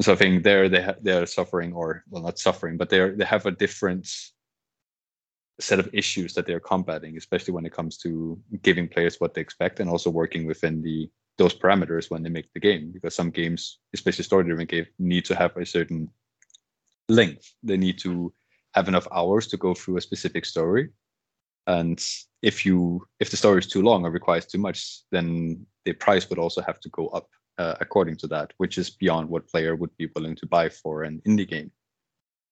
[0.00, 3.24] So I think there they ha- they're suffering, or well, not suffering, but they they
[3.24, 4.08] have a different
[5.60, 9.40] set of issues that they're combating, especially when it comes to giving players what they
[9.40, 12.90] expect and also working within the those parameters when they make the game.
[12.92, 16.08] Because some games, especially story-driven games, need to have a certain
[17.08, 17.54] length.
[17.62, 18.32] They need to
[18.74, 20.90] have enough hours to go through a specific story.
[21.66, 22.04] And
[22.42, 26.28] if you if the story is too long or requires too much, then the price
[26.28, 29.76] would also have to go up uh, according to that, which is beyond what player
[29.76, 31.70] would be willing to buy for an indie game.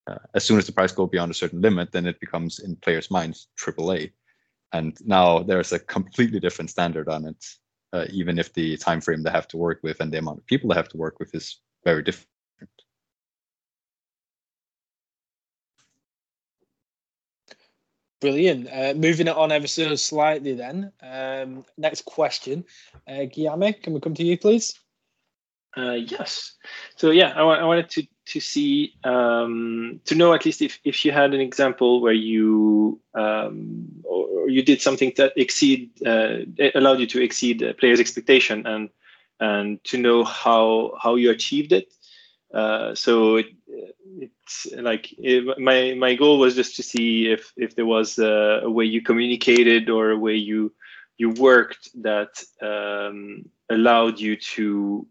[0.07, 2.77] Uh, as soon as the price goes beyond a certain limit, then it becomes in
[2.77, 4.12] players' minds AAA,
[4.73, 7.45] and now there's a completely different standard on it.
[7.93, 10.47] Uh, even if the time frame they have to work with and the amount of
[10.47, 12.27] people they have to work with is very different.
[18.23, 18.69] Brilliant.
[18.73, 20.93] Uh, moving it on ever so slightly, then.
[21.03, 22.65] Um, next question,
[23.09, 24.79] uh, Guillaume, can we come to you, please?
[25.77, 26.53] Uh, yes.
[26.97, 31.03] So yeah, I, I, wanted to to see um, to know at least if if
[31.05, 36.41] you had an example where you um, or, you did something that exceed uh,
[36.75, 38.91] allowed you to exceed the players' expectation and
[39.41, 41.93] and to know how how you achieved it.
[42.53, 43.47] Uh, so it,
[44.19, 48.61] it's like it, my my goal was just to see if if there was a,
[48.65, 50.71] a way you communicated or a way you
[51.17, 55.07] you worked that um, allowed you to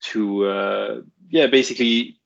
[0.00, 2.18] to uh, yeah basically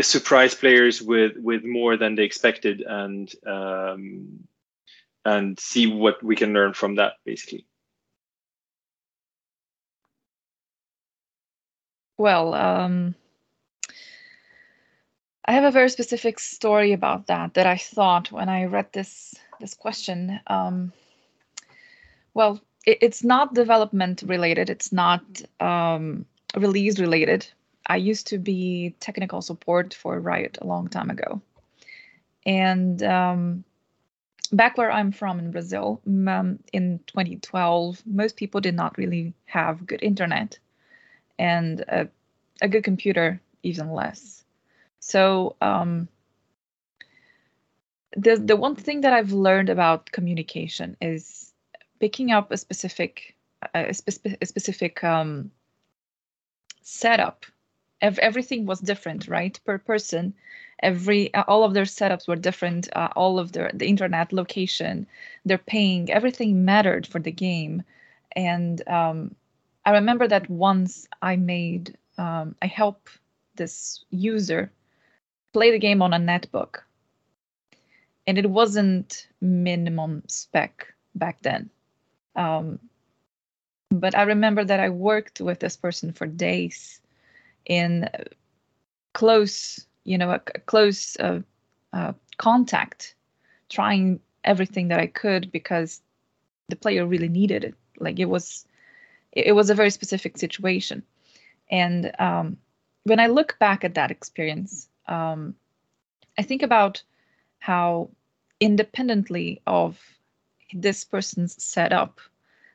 [0.00, 4.48] surprise players with with more than they expected and um,
[5.24, 7.66] and see what we can learn from that basically.
[12.16, 13.14] Well, um,
[15.44, 19.34] I have a very specific story about that that I thought when I read this
[19.60, 20.40] this question.
[20.46, 20.92] Um,
[22.34, 24.70] well, it, it's not development related.
[24.70, 25.22] It's not
[25.60, 27.46] um, release related.
[27.86, 31.40] I used to be technical support for Riot a long time ago,
[32.44, 33.64] and um,
[34.52, 39.86] back where I'm from in Brazil, um, in 2012, most people did not really have
[39.86, 40.58] good internet,
[41.38, 42.08] and a,
[42.60, 44.38] a good computer even less
[45.00, 46.08] so um,
[48.16, 51.52] the the one thing that I've learned about communication is
[52.00, 53.34] picking up a specific
[53.74, 55.50] a, spe- a specific um,
[56.88, 57.44] setup.
[58.00, 59.58] Ev- everything was different, right?
[59.64, 60.34] Per person,
[60.82, 62.88] every uh, all of their setups were different.
[62.94, 65.06] Uh, all of their the internet location,
[65.44, 67.82] their paying, everything mattered for the game.
[68.32, 69.34] And um,
[69.84, 73.08] I remember that once I made um, I help
[73.56, 74.70] this user
[75.52, 76.82] play the game on a netbook.
[78.26, 81.70] And it wasn't minimum spec back then.
[82.36, 82.78] Um,
[83.90, 87.00] but I remember that I worked with this person for days
[87.66, 88.08] in
[89.14, 91.40] close, you know, a, a close uh,
[91.92, 93.14] uh, contact,
[93.68, 96.00] trying everything that I could because
[96.68, 97.74] the player really needed it.
[97.98, 98.66] Like it was,
[99.32, 101.02] it, it was a very specific situation.
[101.70, 102.56] And um,
[103.04, 105.54] when I look back at that experience, um,
[106.38, 107.02] I think about
[107.58, 108.10] how
[108.60, 110.00] independently of
[110.72, 112.20] this person's setup,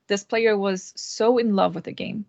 [0.07, 2.25] this player was so in love with the game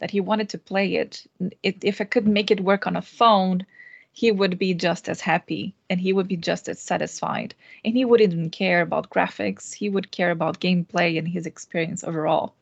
[0.00, 1.26] that he wanted to play it.
[1.62, 1.76] it.
[1.82, 3.66] If I could make it work on a phone,
[4.12, 7.54] he would be just as happy and he would be just as satisfied.
[7.84, 9.74] And he wouldn't even care about graphics.
[9.74, 12.54] He would care about gameplay and his experience overall.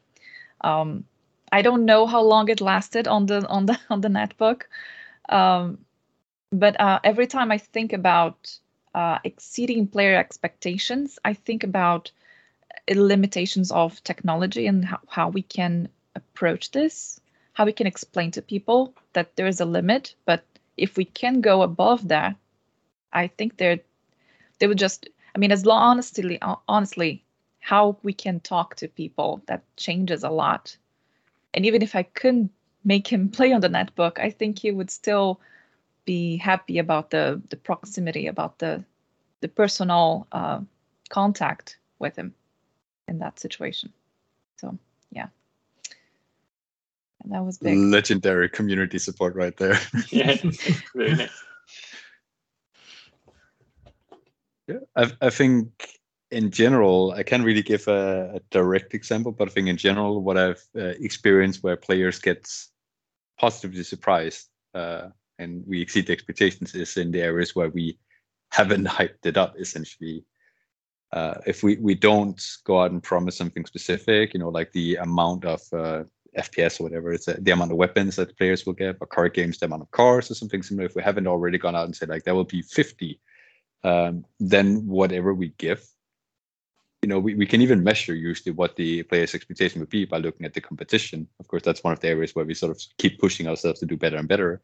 [0.61, 1.05] Um,
[1.52, 4.62] I don't know how long it lasted on the on the on the netbook,
[5.29, 5.79] um,
[6.50, 8.59] but uh, every time I think about
[8.94, 12.11] uh, exceeding player expectations, I think about
[12.89, 17.21] limitations of technology and how, how we can approach this,
[17.53, 20.15] how we can explain to people that there is a limit.
[20.25, 20.45] But
[20.77, 22.37] if we can go above that,
[23.12, 23.83] I think they
[24.59, 25.09] they would just.
[25.35, 27.23] I mean, as long honestly, honestly,
[27.61, 30.77] how we can talk to people that changes a lot.
[31.53, 32.51] And even if I couldn't
[32.85, 35.41] make him play on the netbook, I think he would still
[36.05, 38.85] be happy about the the proximity, about the
[39.41, 40.61] the personal uh,
[41.09, 42.35] contact with him
[43.09, 43.92] in that situation.
[44.57, 44.79] So
[45.11, 45.29] yeah,
[47.23, 47.77] and that was big.
[47.77, 49.79] Legendary community support right there.
[50.11, 50.37] yeah,
[50.95, 51.45] very nice.
[54.69, 55.99] Yeah, I, I think
[56.31, 60.23] in general, I can't really give a, a, direct example, but I think in general,
[60.23, 62.49] what I've uh, experienced where players get
[63.38, 67.99] positively surprised uh, and we exceed the expectations is in the areas where we
[68.51, 70.25] haven't hyped it up essentially
[71.12, 74.97] uh, if we we don't go out and promise something specific you know like the
[74.97, 76.03] amount of uh,
[76.38, 79.33] fps or whatever it's uh, the amount of weapons that players will get or card
[79.33, 81.97] games the amount of cars or something similar if we haven't already gone out and
[81.97, 83.21] said like there will be 50
[83.85, 85.87] um, then whatever we give
[87.07, 90.19] you know, we, we can even measure usually what the player's expectation would be by
[90.19, 91.29] looking at the competition.
[91.38, 93.87] Of course, that's one of the areas where we sort of keep pushing ourselves to
[93.87, 94.61] do better and better.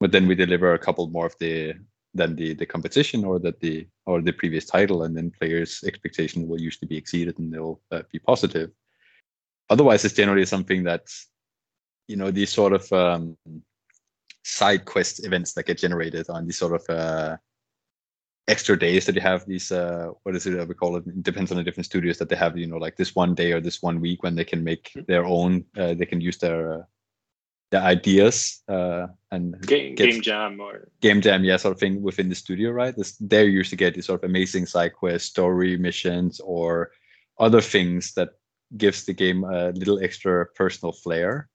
[0.00, 1.74] But then we deliver a couple more of the
[2.16, 6.48] than the the competition or that the or the previous title, and then players' expectation
[6.48, 8.70] will usually be exceeded and they'll uh, be positive.
[9.70, 11.28] Otherwise, it's generally something that's
[12.08, 13.36] you know these sort of um,
[14.44, 17.36] side quest events that get generated on these sort of uh,
[18.48, 21.06] extra days that you have these uh what is it that we call it?
[21.06, 23.52] it depends on the different studios that they have you know like this one day
[23.52, 25.00] or this one week when they can make hmm.
[25.08, 26.86] their own uh, they can use their
[27.70, 32.28] their ideas uh and game, game jam or game jam yeah sort of thing within
[32.28, 35.76] the studio right this they're used to get these sort of amazing side quests story
[35.76, 36.90] missions or
[37.38, 38.30] other things that
[38.76, 41.48] gives the game a little extra personal flair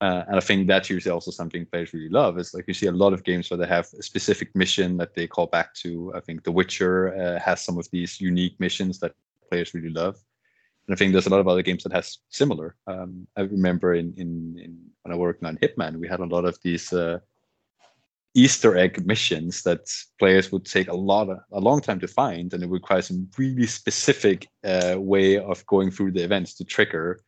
[0.00, 2.38] uh, and I think that's usually also something players really love.
[2.38, 5.14] Is like you see a lot of games where they have a specific mission that
[5.14, 6.12] they call back to.
[6.16, 9.12] I think The Witcher uh, has some of these unique missions that
[9.50, 10.16] players really love.
[10.90, 12.74] And I think there's a lot of other games that has similar.
[12.88, 16.44] Um, I remember in, in, in when I working on Hitman, we had a lot
[16.44, 17.20] of these uh,
[18.34, 22.52] Easter egg missions that players would take a lot of, a long time to find,
[22.52, 27.20] and it requires some really specific uh, way of going through the events to trigger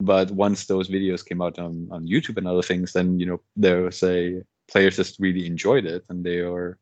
[0.00, 3.40] but once those videos came out on, on YouTube and other things, then you know
[3.54, 6.78] there was a players just really enjoyed it and they are,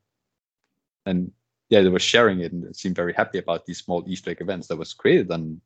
[1.04, 1.30] and
[1.68, 4.68] yeah they were sharing it and seemed very happy about these small Easter egg events
[4.68, 5.60] that was created on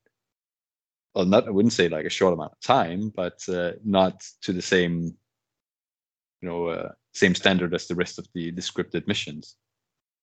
[1.17, 4.53] well not I wouldn't say like a short amount of time, but uh, not to
[4.53, 5.17] the same
[6.43, 9.57] you know uh, same standard as the rest of the, the scripted missions.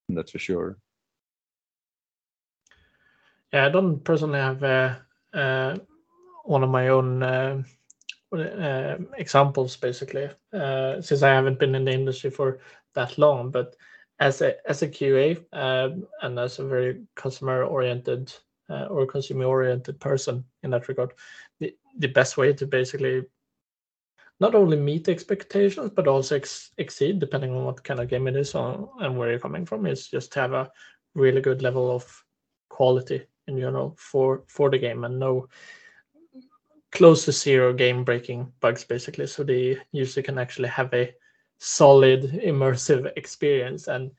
[0.08, 0.78] And that's for sure.
[3.52, 4.96] Yeah, I don't personally have uh,
[5.34, 5.78] uh,
[6.44, 7.64] one of my own uh,
[8.36, 12.60] uh, examples, basically, since I haven't been in the industry for
[12.94, 13.50] that long.
[13.50, 13.76] But
[14.20, 18.32] as a as a QA um, and as a very customer oriented
[18.70, 21.14] uh, or a consumer oriented person in that regard,
[21.60, 23.24] the, the best way to basically
[24.40, 28.36] not only meet expectations but also ex- exceed, depending on what kind of game it
[28.36, 30.72] is on, and where you're coming from, is just to have a
[31.16, 32.26] really good level of
[32.70, 35.48] quality in general for for the game and no
[36.92, 39.28] close to zero game breaking bugs basically.
[39.28, 41.14] So the user can actually have a
[41.58, 43.88] solid immersive experience.
[43.88, 44.12] And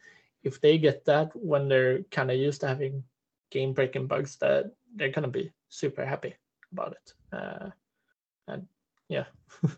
[0.43, 3.05] if they get that when they're kind of used to having
[3.55, 6.35] game breaking bugs that they're going to be super happy
[6.73, 7.13] about it.
[7.33, 7.71] Uh,
[8.49, 8.67] and
[9.09, 9.25] yeah.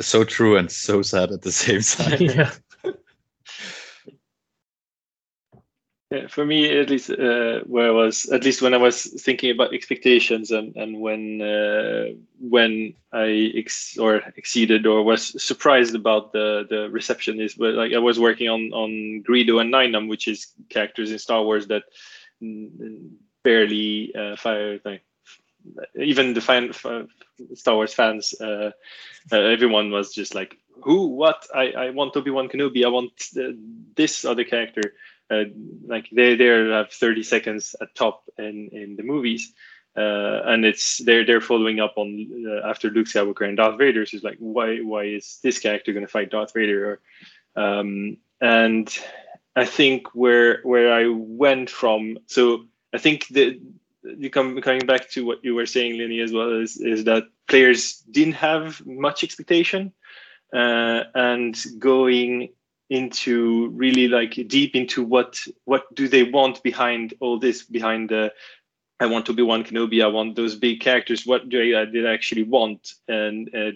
[0.00, 2.22] So true and so sad at the same time.
[2.22, 2.52] Yeah
[6.10, 9.50] Yeah, for me, at least, uh, where I was, at least when I was thinking
[9.50, 12.04] about expectations and and when uh,
[12.40, 17.92] when I ex- or exceeded or was surprised about the the reception is, but like
[17.92, 21.66] I was working on on Greedo and Nien Nunb, which is characters in Star Wars
[21.66, 21.82] that
[23.42, 25.02] barely uh, fire like
[25.98, 26.72] even the fan
[27.54, 28.70] Star Wars fans, uh,
[29.32, 31.08] uh, everyone was just like, "Who?
[31.08, 31.46] What?
[31.54, 32.84] I I want Obi Wan Kenobi.
[32.84, 33.52] I want uh,
[33.96, 34.94] this other character."
[35.30, 35.44] Uh,
[35.86, 39.52] like they they have 30 seconds at top in in the movies
[39.98, 44.06] uh, and it's they're they're following up on uh, after Luke Skywalker and Darth Vader.
[44.06, 47.00] So it's like why why is this character going to fight Darth Vader?
[47.56, 48.96] Or, um, and
[49.56, 52.18] I think where where I went from.
[52.26, 53.60] So I think the
[54.04, 57.24] you come coming back to what you were saying, Lenni, as well is is that
[57.48, 59.92] players didn't have much expectation,
[60.54, 62.50] uh, and going
[62.90, 68.32] into really like deep into what what do they want behind all this behind the
[69.00, 70.02] I want Obi Wan Kenobi.
[70.02, 71.24] I want those big characters.
[71.24, 72.94] What do I did I actually want?
[73.06, 73.72] And uh,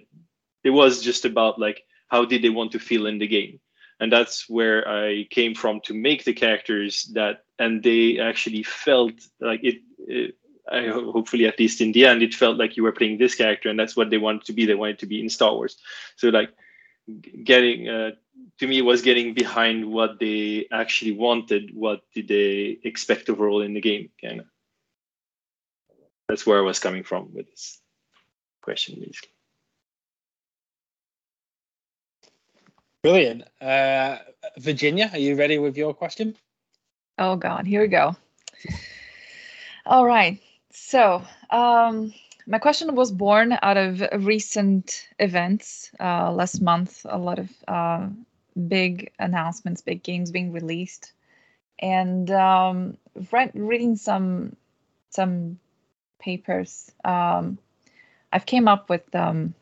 [0.65, 3.61] it was just about like how did they want to feel in the game,
[4.01, 9.15] and that's where I came from to make the characters that, and they actually felt
[9.41, 9.83] like it.
[10.09, 10.35] it
[10.71, 13.69] I hopefully at least in the end it felt like you were playing this character,
[13.69, 14.65] and that's what they wanted to be.
[14.65, 15.77] They wanted to be in Star Wars.
[16.15, 16.51] So like
[17.43, 18.11] getting uh,
[18.59, 23.75] to me was getting behind what they actually wanted what did they expect overall in
[23.75, 24.47] the game kind of.
[26.29, 27.81] That's where i was coming from with this
[28.63, 29.31] question basically.
[33.03, 33.43] Brilliant.
[33.61, 34.19] Uh,
[34.59, 36.37] virginia are you ready with your question?
[37.19, 38.17] Oh god here we go.
[39.85, 40.41] All right.
[40.73, 42.15] So um
[42.47, 45.91] my question was born out of recent events.
[46.01, 48.09] Uh, last month, a lot of uh,
[48.69, 51.13] big announcements, big games being released,
[51.79, 52.97] and um,
[53.31, 54.57] read, reading some
[55.11, 55.59] some
[56.19, 57.59] papers, um,
[58.33, 59.55] I've came up with um,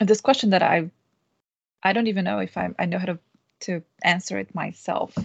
[0.00, 0.90] this question that I
[1.82, 3.18] I don't even know if I I know how to
[3.60, 5.16] to answer it myself.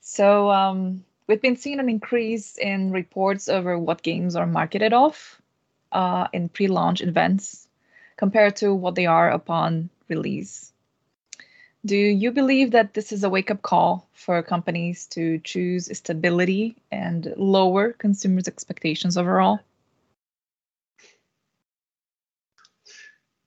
[0.00, 5.40] So um, we've been seeing an increase in reports over what games are marketed off
[5.92, 7.68] uh, in pre-launch events
[8.16, 10.72] compared to what they are upon release.
[11.84, 17.34] Do you believe that this is a wake-up call for companies to choose stability and
[17.36, 19.60] lower consumers' expectations overall?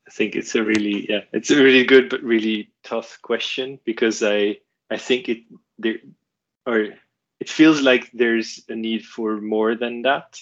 [0.08, 4.22] I think it's a really yeah, it's a really good but really tough question because
[4.24, 4.58] I
[4.90, 5.40] I think it
[5.80, 5.98] there
[6.66, 6.90] or
[7.40, 10.40] it feels like there's a need for more than that.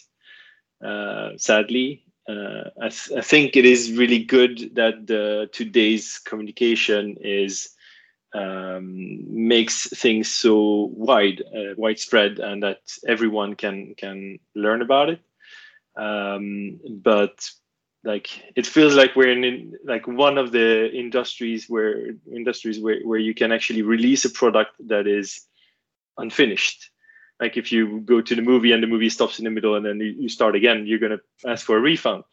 [0.83, 7.17] Uh, sadly, uh, I, th- I think it is really good that the today's communication
[7.21, 7.69] is
[8.33, 15.21] um, makes things so wide, uh, widespread, and that everyone can can learn about it.
[15.95, 17.49] Um, but
[18.03, 23.19] like it feels like we're in like one of the industries where industries where, where
[23.19, 25.41] you can actually release a product that is
[26.17, 26.89] unfinished.
[27.39, 29.85] Like if you go to the movie and the movie stops in the middle and
[29.85, 32.23] then you, start again you're going to ask for a refund.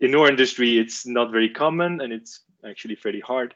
[0.00, 3.54] In our industry it's not very common and it's actually fairly hard.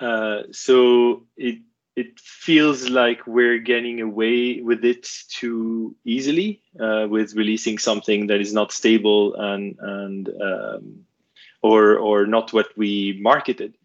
[0.00, 1.58] Uh, so it
[1.96, 8.40] it feels like we're getting away with it too easily uh, with releasing something that
[8.40, 11.04] is not stable and and um,
[11.62, 13.77] or or not what we marketed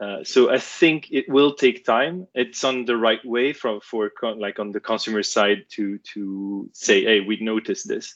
[0.00, 2.26] uh, so I think it will take time.
[2.34, 7.04] It's on the right way from for like on the consumer side to to say,
[7.04, 8.14] hey, we noticed this,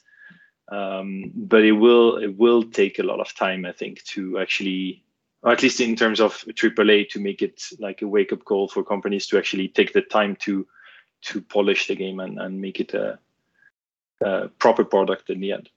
[0.73, 5.05] um, but it will it will take a lot of time, I think, to actually,
[5.43, 8.67] or at least in terms of AAA, to make it like a wake up call
[8.67, 10.67] for companies to actually take the time to
[11.25, 13.19] to polish the game and, and make it a,
[14.23, 15.69] a proper product in the end.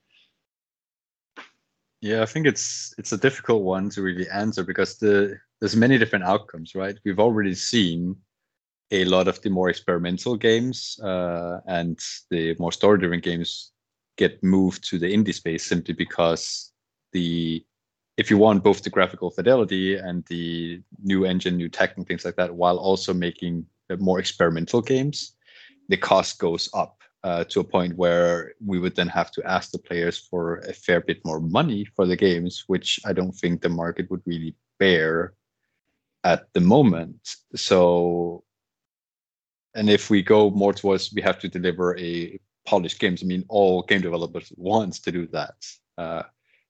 [2.00, 5.98] Yeah, I think it's it's a difficult one to really answer because the there's many
[5.98, 6.98] different outcomes, right?
[7.04, 8.16] We've already seen
[8.92, 12.00] a lot of the more experimental games uh, and
[12.30, 13.72] the more story-driven games
[14.18, 16.72] get moved to the indie space simply because
[17.12, 17.64] the
[18.18, 22.26] if you want both the graphical fidelity and the new engine, new tech, and things
[22.26, 23.64] like that, while also making
[24.00, 25.36] more experimental games,
[25.90, 29.70] the cost goes up uh, to a point where we would then have to ask
[29.70, 33.62] the players for a fair bit more money for the games, which I don't think
[33.62, 35.34] the market would really bear
[36.28, 37.36] at the moment.
[37.56, 38.44] So,
[39.76, 43.46] and if we go more towards we have to deliver a polished games, I mean,
[43.48, 45.56] all game developers wants to do that.
[45.98, 46.24] Uh,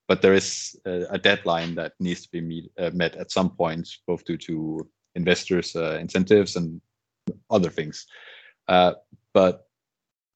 [0.07, 3.49] but there is a, a, deadline that needs to be meet, uh, met at some
[3.49, 6.79] point, both due to investors' uh, incentives and
[7.49, 8.05] other things.
[8.67, 8.93] Uh,
[9.33, 9.67] but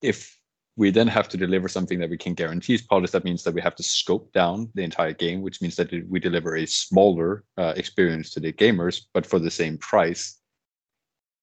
[0.01, 0.40] if
[0.77, 3.13] we then have to deliver something that we can guarantee is polished.
[3.13, 6.19] That means that we have to scope down the entire game, which means that we
[6.19, 10.39] deliver a smaller uh, experience to the gamers, but for the same price,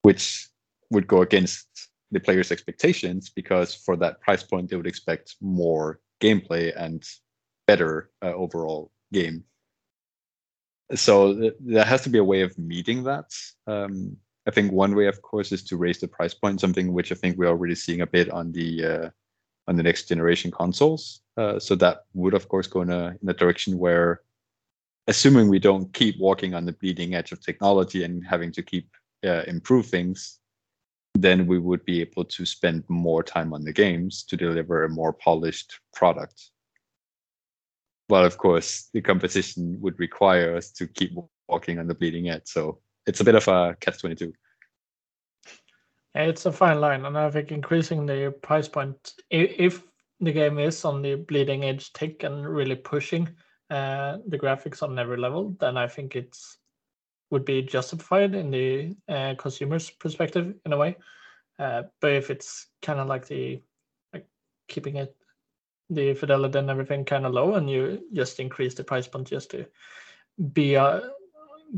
[0.03, 0.49] which
[0.91, 1.67] would go against
[2.11, 7.05] the players' expectations because for that price point, they would expect more gameplay and
[7.67, 9.45] better uh, overall game.
[10.95, 13.31] So th- there has to be a way of meeting that.
[13.67, 14.17] Um,
[14.49, 17.15] I think one way, of course, is to raise the price point, something which I
[17.15, 19.11] think we're already seeing a bit on the uh,
[19.69, 21.21] on the next generation consoles.
[21.37, 24.23] Uh, so that would, of course, go in a in a direction where,
[25.07, 28.89] assuming we don't keep walking on the bleeding edge of technology and having to keep
[29.23, 30.41] uh, improve things,
[31.15, 34.89] then we would be able to spend more time on the games to deliver a
[34.89, 36.51] more polished product.
[38.09, 41.13] But of course, the competition would require us to keep
[41.49, 42.47] walking on the bleeding edge.
[42.47, 44.33] So it's a bit of a catch twenty two.
[46.15, 49.83] It's a fine line, and I think increasing the price point, if
[50.21, 53.29] the game is on the bleeding edge tech and really pushing
[53.71, 56.59] uh, the graphics on every level, then I think it's
[57.31, 60.97] would be justified in the uh, consumer's perspective in a way.
[61.59, 63.61] Uh, but if it's kind of like the
[64.13, 64.27] like
[64.69, 65.15] keeping it
[65.91, 69.51] the fidelity and everything kind of low, and you just increase the price point just
[69.51, 69.67] to
[70.53, 71.11] be a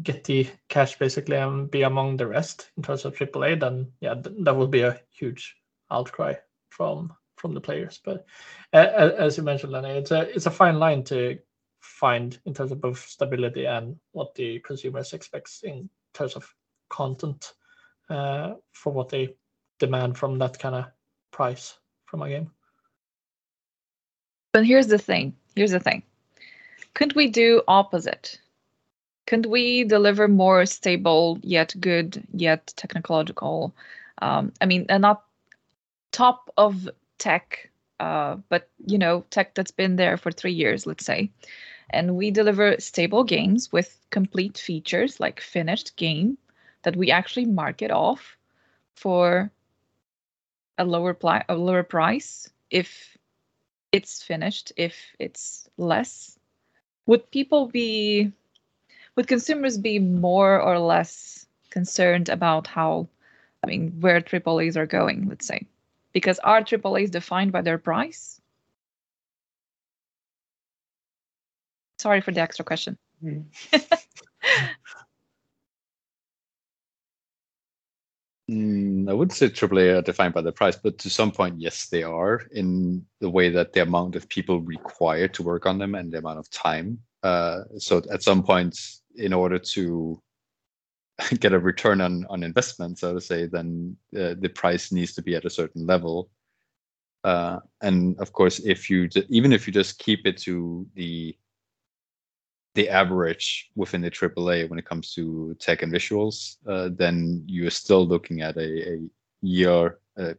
[0.03, 4.15] get the cash basically and be among the rest in terms of AAA, then yeah,
[4.15, 5.57] th- that would be a huge
[5.91, 6.35] outcry
[6.69, 8.01] from from the players.
[8.05, 8.27] But
[8.73, 11.39] uh, as you mentioned, Lenni, it's a it's a fine line to
[11.81, 16.55] find in terms of both stability and what the consumers expects in terms of
[16.89, 17.55] content
[18.11, 19.35] uh, for what they
[19.79, 20.87] demand from that kind of
[21.31, 22.51] price from a game.
[24.53, 25.35] But here's the thing.
[25.55, 26.03] Here's the thing.
[26.95, 28.39] Couldn't we do opposite?
[29.27, 33.75] Couldn't we deliver more stable yet good yet technological?
[34.23, 35.25] Um, I mean, and not
[36.13, 41.05] top of tech, uh, but you know, tech that's been there for three years, let's
[41.05, 41.31] say.
[41.91, 46.39] And we deliver stable games with complete features like finished game
[46.83, 48.37] that we actually market off
[48.95, 49.51] for
[50.79, 53.17] a lower pli- a lower price if
[53.93, 56.39] it's finished if it's less
[57.07, 58.33] would people be
[59.17, 63.09] would consumers be more or less concerned about how
[63.63, 65.67] i mean where AAAs are going let's say
[66.13, 68.41] because are AAAs defined by their price
[71.99, 73.45] sorry for the extra question mm.
[78.51, 81.87] Mm, I wouldn't say AAA are defined by the price, but to some point, yes,
[81.87, 85.95] they are in the way that the amount of people required to work on them
[85.95, 86.99] and the amount of time.
[87.23, 88.77] Uh, so at some point,
[89.21, 90.21] in order to
[91.41, 95.23] get a return on on investment, so to say, then uh, the price needs to
[95.23, 96.31] be at a certain level.
[97.23, 101.37] Uh, and of course, if you even if you just keep it to the
[102.75, 107.71] the average within the AAA when it comes to tech and visuals, uh, then you're
[107.71, 108.99] still looking at a, a
[109.43, 110.37] year, a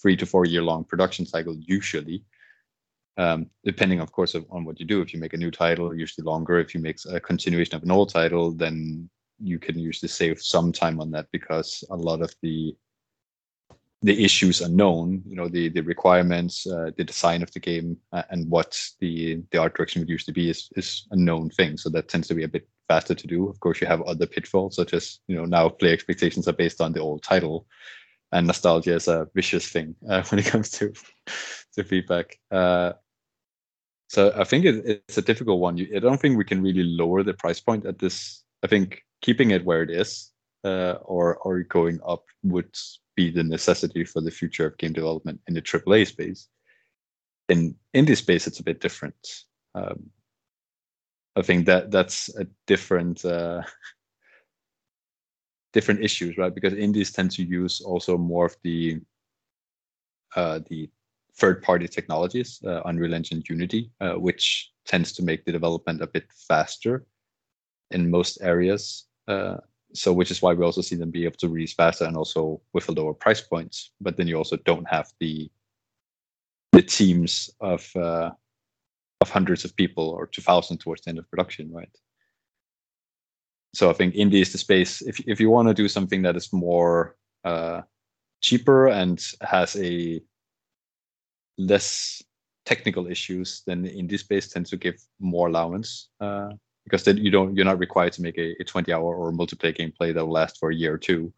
[0.00, 2.24] three to four year long production cycle usually.
[3.16, 5.00] Um, depending, of course, on what you do.
[5.00, 6.58] If you make a new title, usually longer.
[6.58, 9.08] If you make a continuation of an old title, then
[9.38, 12.76] you can usually save some time on that because a lot of the
[14.02, 17.96] the issues are known, you know, the the requirements, uh, the design of the game,
[18.12, 21.78] uh, and what the the art direction would usually be is is a known thing.
[21.78, 23.48] So that tends to be a bit faster to do.
[23.48, 26.82] Of course, you have other pitfalls, such as you know now player expectations are based
[26.82, 27.66] on the old title,
[28.32, 30.92] and nostalgia is a vicious thing uh, when it comes to
[31.74, 32.38] to feedback.
[32.50, 32.92] Uh,
[34.14, 35.76] so I think it, it's a difficult one.
[35.94, 38.44] I don't think we can really lower the price point at this.
[38.62, 40.30] I think keeping it where it is
[40.62, 42.72] uh, or or going up would
[43.16, 46.46] be the necessity for the future of game development in the AAA space.
[47.48, 49.16] In indie space, it's a bit different.
[49.74, 50.10] Um,
[51.34, 53.62] I think that that's a different uh,
[55.72, 56.54] different issues, right?
[56.54, 59.00] Because indies tend to use also more of the
[60.36, 60.88] uh, the
[61.36, 66.26] third-party technologies, uh, Unreal Engine, Unity, uh, which tends to make the development a bit
[66.48, 67.06] faster
[67.90, 69.06] in most areas.
[69.26, 69.56] Uh,
[69.94, 72.60] so which is why we also see them be able to release faster and also
[72.72, 73.92] with a lower price points.
[74.00, 75.50] But then you also don't have the
[76.72, 78.30] the teams of uh,
[79.20, 81.96] of hundreds of people or two thousand towards the end of production, right?
[83.72, 85.00] So I think indie is the space.
[85.00, 87.82] If if you want to do something that is more uh,
[88.40, 90.20] cheaper and has a
[91.58, 92.22] less
[92.64, 96.50] technical issues, then the indie space tends to give more allowance uh,
[96.84, 99.76] because then you don't you're not required to make a, a 20 hour or multiplayer
[99.76, 101.32] gameplay that will last for a year or two.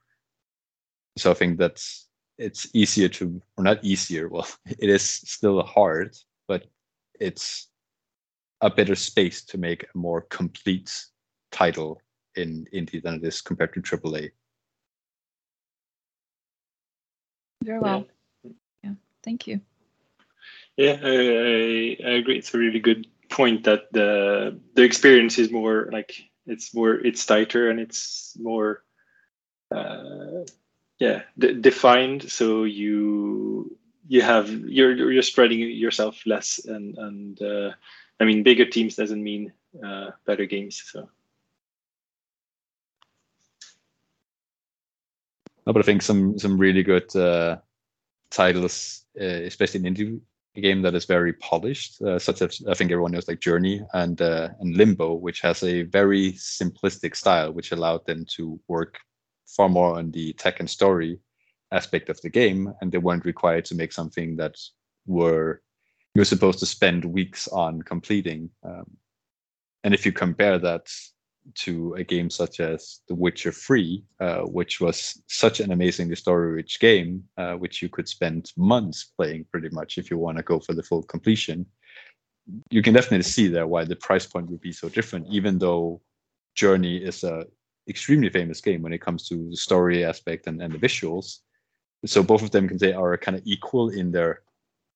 [1.18, 2.08] So i think that's
[2.38, 6.14] it's easier to or not easier well it is still hard
[6.46, 6.66] but
[7.18, 7.68] it's
[8.60, 10.92] a better space to make a more complete
[11.50, 12.00] title
[12.34, 14.30] in indie than it is compared to aaa
[17.64, 18.06] very well.
[18.44, 18.50] Yeah,
[18.84, 18.94] yeah.
[19.22, 19.60] thank you
[20.76, 22.38] yeah I, I, I agree.
[22.38, 26.14] It's a really good point that the the experience is more like
[26.46, 28.82] it's more it's tighter and it's more
[29.74, 30.44] uh,
[30.98, 32.30] yeah d- defined.
[32.30, 33.76] So you
[34.08, 37.70] you have you're you're spreading yourself less and and uh,
[38.20, 39.52] i mean bigger teams doesn't mean
[39.84, 41.08] uh, better games so.
[45.66, 47.56] No but i think some some really good uh,
[48.30, 50.20] titles uh, especially in indie
[50.56, 53.82] a game that is very polished, uh, such as I think everyone knows, like Journey
[53.92, 58.98] and uh, and Limbo, which has a very simplistic style, which allowed them to work
[59.46, 61.18] far more on the tech and story
[61.72, 64.56] aspect of the game, and they weren't required to make something that
[65.06, 65.60] were
[66.14, 68.50] you were supposed to spend weeks on completing.
[68.62, 68.96] Um,
[69.84, 70.86] and if you compare that
[71.54, 76.80] to a game such as The Witcher 3, uh, which was such an amazingly story-rich
[76.80, 80.58] game, uh, which you could spend months playing pretty much if you want to go
[80.58, 81.66] for the full completion.
[82.70, 86.00] You can definitely see there why the price point would be so different, even though
[86.54, 87.46] Journey is a
[87.88, 91.38] extremely famous game when it comes to the story aspect and, and the visuals.
[92.04, 94.42] So both of them can say are kind of equal in their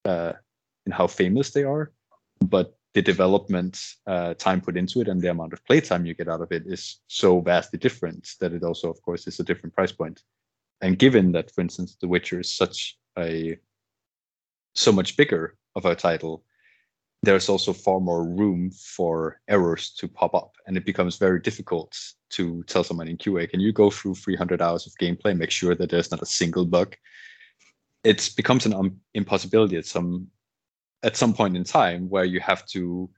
[0.05, 0.33] uh,
[0.87, 1.93] in how famous they are,
[2.41, 6.29] but the development uh, time put into it and the amount of playtime you get
[6.29, 9.75] out of it is so vastly different that it also, of course, is a different
[9.75, 10.23] price point.
[10.81, 13.57] And given that, for instance, The Witcher is such a
[14.75, 16.45] so much bigger of a title,
[17.23, 21.97] there's also far more room for errors to pop up and it becomes very difficult
[22.31, 25.75] to tell someone in qa can you go through 300 hours of gameplay make sure
[25.75, 26.97] that there's not a single bug
[28.05, 30.27] it becomes an um, impossibility at some
[31.03, 33.09] at some point in time where you have to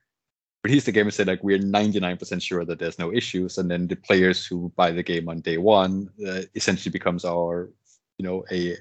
[0.64, 3.58] release the game and say like we're 99% sure that there's no issues.
[3.58, 7.70] And then the players who buy the game on day one uh, essentially becomes our
[8.18, 8.76] you know a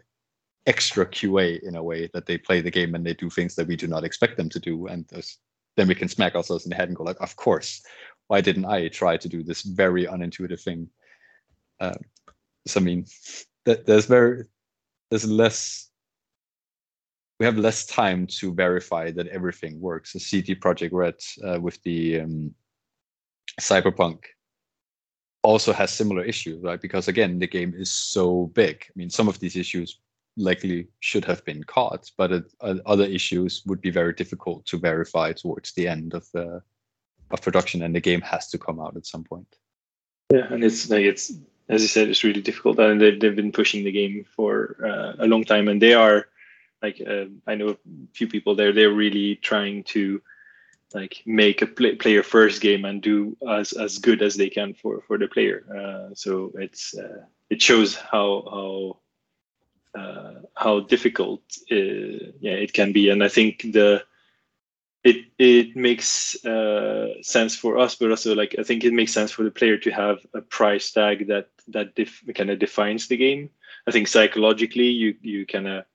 [0.67, 3.67] extra qa in a way that they play the game and they do things that
[3.67, 4.87] we do not expect them to do.
[4.87, 5.09] And
[5.77, 7.81] then we can smack ourselves in the head and go like of course
[8.27, 10.87] why didn't i try to do this very unintuitive thing?
[11.79, 11.95] Uh,
[12.67, 13.05] so i mean
[13.65, 14.45] th- there's very
[15.09, 15.90] there's less
[17.41, 20.13] we have less time to verify that everything works.
[20.13, 22.53] The CD Projekt Red uh, with the um,
[23.59, 24.25] Cyberpunk
[25.41, 26.79] also has similar issues, right?
[26.79, 28.85] Because again, the game is so big.
[28.87, 29.99] I mean, some of these issues
[30.37, 35.33] likely should have been caught, but uh, other issues would be very difficult to verify
[35.33, 36.61] towards the end of the
[37.31, 39.55] of production, and the game has to come out at some point.
[40.31, 41.33] Yeah, and it's like it's
[41.69, 45.25] as you said, it's really difficult, and they've they've been pushing the game for uh,
[45.25, 46.27] a long time, and they are
[46.81, 47.77] like uh, I know a
[48.13, 48.73] few people there.
[48.73, 50.21] They're really trying to
[50.93, 54.73] like make a play, player first game and do as as good as they can
[54.73, 55.63] for for the player.
[55.69, 58.43] Uh, so it's uh, it shows how
[59.95, 64.03] how uh, how difficult uh, yeah it can be, and I think the
[65.03, 69.31] it it makes uh, sense for us, but also like I think it makes sense
[69.31, 73.17] for the player to have a price tag that that def- kind of defines the
[73.17, 73.49] game.
[73.87, 75.85] I think psychologically you you kind of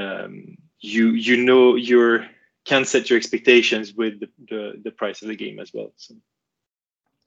[0.00, 2.24] um, you you know you
[2.64, 5.92] can set your expectations with the, the, the price of the game as well.
[5.96, 6.14] So.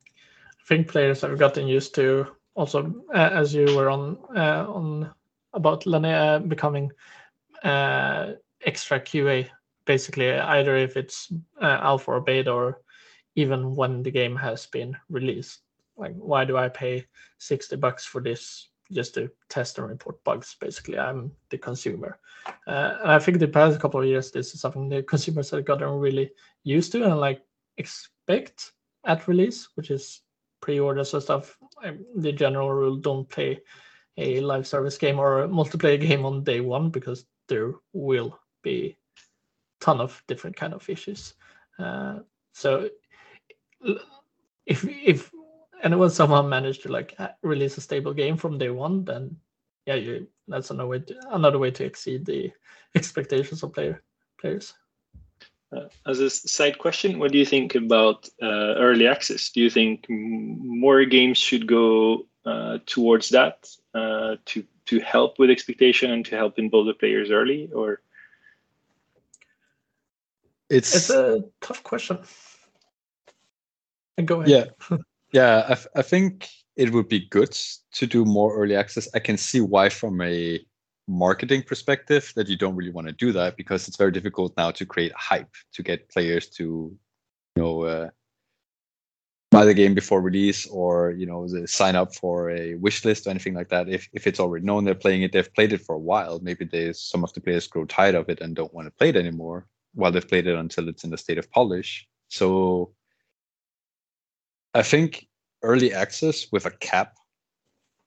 [0.05, 5.11] I think players have gotten used to also uh, as you were on uh, on
[5.53, 6.91] about Lenni uh, becoming
[7.63, 8.33] uh,
[8.65, 9.49] extra QA
[9.85, 12.81] basically either if it's uh, alpha or beta or
[13.35, 15.61] even when the game has been released.
[15.97, 17.05] Like why do I pay
[17.39, 20.55] 60 bucks for this just to test and report bugs.
[20.59, 22.19] Basically, I'm the consumer,
[22.67, 25.65] uh, and I think the past couple of years, this is something the consumers have
[25.65, 26.31] gotten really
[26.63, 27.41] used to and like
[27.77, 28.73] expect
[29.05, 30.21] at release, which is
[30.61, 31.57] pre-orders and stuff.
[32.15, 33.59] the general rule: don't play
[34.17, 38.97] a live service game or a multiplayer game on day one because there will be
[39.79, 41.33] ton of different kind of issues.
[41.79, 42.19] Uh,
[42.53, 42.89] so
[44.65, 45.31] if if
[45.83, 49.37] and when someone managed to like release a stable game from day one, then
[49.85, 52.51] yeah, you, that's another way to, another way to exceed the
[52.95, 54.01] expectations of player
[54.39, 54.73] players.
[55.75, 59.49] Uh, as a side question, what do you think about uh, early access?
[59.51, 65.49] Do you think more games should go uh, towards that uh, to to help with
[65.49, 68.01] expectation and to help involve the players early, or?
[70.69, 72.19] It's, it's a tough question.
[74.23, 74.73] Go ahead.
[74.89, 74.97] Yeah.
[75.31, 77.57] Yeah, I, f- I think it would be good
[77.93, 79.07] to do more early access.
[79.13, 80.59] I can see why, from a
[81.07, 84.71] marketing perspective, that you don't really want to do that because it's very difficult now
[84.71, 86.63] to create hype to get players to,
[87.55, 88.09] you know, uh,
[89.51, 93.29] buy the game before release or you know sign up for a wish list or
[93.31, 93.89] anything like that.
[93.89, 96.39] If if it's already known they're playing it, they've played it for a while.
[96.41, 99.09] Maybe they some of the players grow tired of it and don't want to play
[99.09, 102.07] it anymore while they've played it until it's in the state of polish.
[102.29, 102.93] So
[104.73, 105.27] I think
[105.63, 107.15] early access with a cap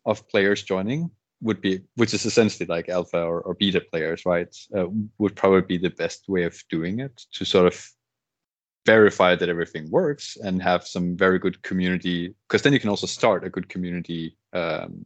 [0.07, 1.11] of players joining
[1.41, 4.55] would be, which is essentially like alpha or, or beta players, right?
[4.77, 4.87] Uh,
[5.19, 7.87] would probably be the best way of doing it to sort of
[8.87, 12.35] verify that everything works and have some very good community.
[12.49, 15.05] Because then you can also start a good community um,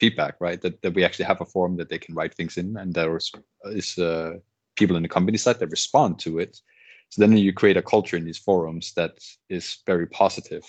[0.00, 0.60] feedback, right?
[0.60, 3.16] That that we actually have a forum that they can write things in, and there
[3.16, 3.32] is,
[3.66, 4.34] is uh,
[4.76, 6.60] people in the company side that respond to it.
[7.10, 10.64] So then you create a culture in these forums that is very positive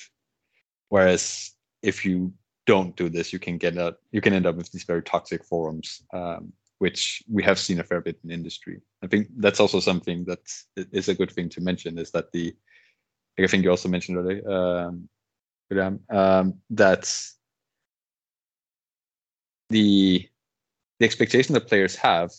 [0.90, 2.34] Whereas if you
[2.66, 5.44] don't do this, you can get a, you can end up with these very toxic
[5.46, 8.82] forums, um, which we have seen a fair bit in industry.
[9.04, 10.40] I think that's also something that
[10.92, 12.56] is a good thing to mention is that the,
[13.40, 15.10] I think you also mentioned earlier, um,
[16.10, 17.04] um, that
[19.70, 20.28] the
[21.00, 22.32] the expectation that players have,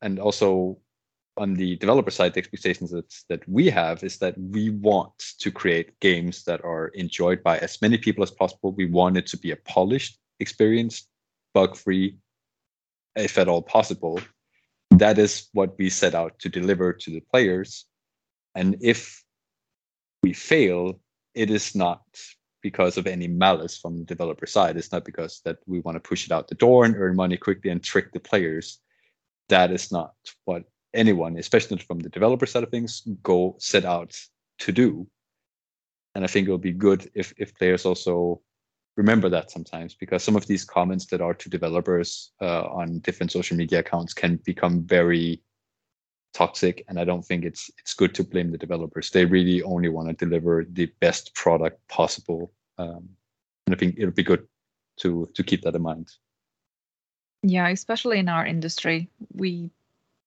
[0.00, 0.78] and also
[1.36, 5.50] on the developer side, the expectations that, that we have is that we want to
[5.50, 8.72] create games that are enjoyed by as many people as possible.
[8.72, 11.06] We want it to be a polished experience,
[11.54, 12.18] bug free,
[13.16, 14.20] if at all possible.
[14.90, 17.86] That is what we set out to deliver to the players.
[18.54, 19.22] And if
[20.22, 21.00] we fail,
[21.34, 22.02] it is not
[22.62, 24.76] because of any malice from the developer side.
[24.76, 27.36] It's not because that we want to push it out the door and earn money
[27.36, 28.80] quickly and trick the players.
[29.48, 30.14] That is not
[30.44, 30.64] what
[30.94, 34.18] anyone, especially from the developer side of things, go set out
[34.60, 35.06] to do.
[36.14, 38.40] And I think it will be good if if players also
[38.96, 43.32] remember that sometimes because some of these comments that are to developers uh, on different
[43.32, 45.40] social media accounts can become very
[46.34, 46.84] toxic.
[46.88, 49.10] And i don't think it's it's good to blame the developers.
[49.10, 52.52] They really only want to deliver the best product possible.
[52.78, 53.08] Um,
[53.66, 54.46] and i think it'll be good
[54.98, 56.08] to to keep that in mind.
[57.42, 59.70] Yeah especially in our industry we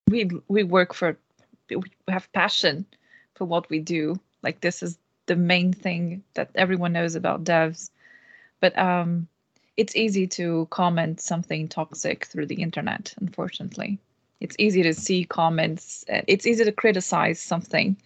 [0.10, 1.18] we we work for
[1.70, 2.86] we have passion
[3.36, 4.20] for what we do.
[4.42, 7.90] Like this is the main thing that everyone knows about devs.
[8.60, 9.28] But um
[9.76, 14.00] it's easy to comment something toxic through the internet unfortunately.
[14.40, 17.98] It's easy to see comments uh, it's easy to criticize something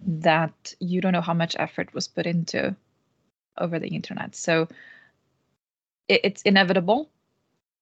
[0.00, 2.76] that you don't know how much effort was put into
[3.58, 4.36] over the internet.
[4.36, 4.68] So
[6.08, 7.08] it, it's inevitable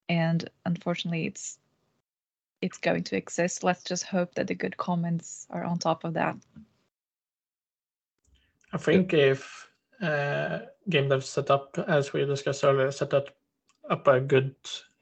[0.09, 1.59] and unfortunately it's
[2.63, 6.15] it's going to exist let's just hope that the good comments are on top of
[6.15, 6.37] that
[8.73, 9.69] i think if
[10.03, 13.29] uh, game dev set up as we discussed earlier set up,
[13.89, 14.55] up a good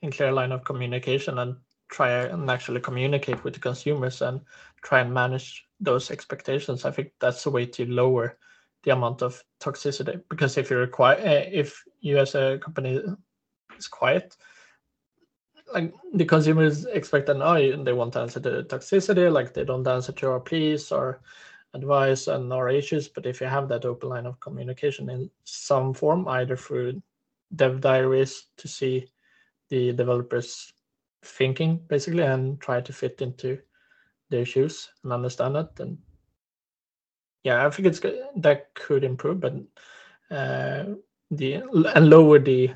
[0.02, 1.56] and clear line of communication and
[1.88, 4.40] try and actually communicate with the consumers and
[4.82, 6.84] try and manage those expectations.
[6.84, 8.38] I think that's the way to lower
[8.82, 13.00] the amount of toxicity because if you require uh, if you as a company
[13.78, 14.36] is quiet
[15.74, 19.86] like the consumers expect that oh they want to answer the toxicity like they don't
[19.86, 21.20] answer to our pleas or
[21.74, 23.08] advice and our issues.
[23.08, 27.02] But if you have that open line of communication in some form either through
[27.56, 29.08] dev diaries to see
[29.68, 30.72] the developers
[31.24, 33.58] thinking basically and try to fit into
[34.30, 35.98] their shoes and understand it and
[37.42, 39.54] yeah i think it's good that could improve but
[40.30, 40.84] uh
[41.30, 41.54] the
[41.94, 42.70] and lower the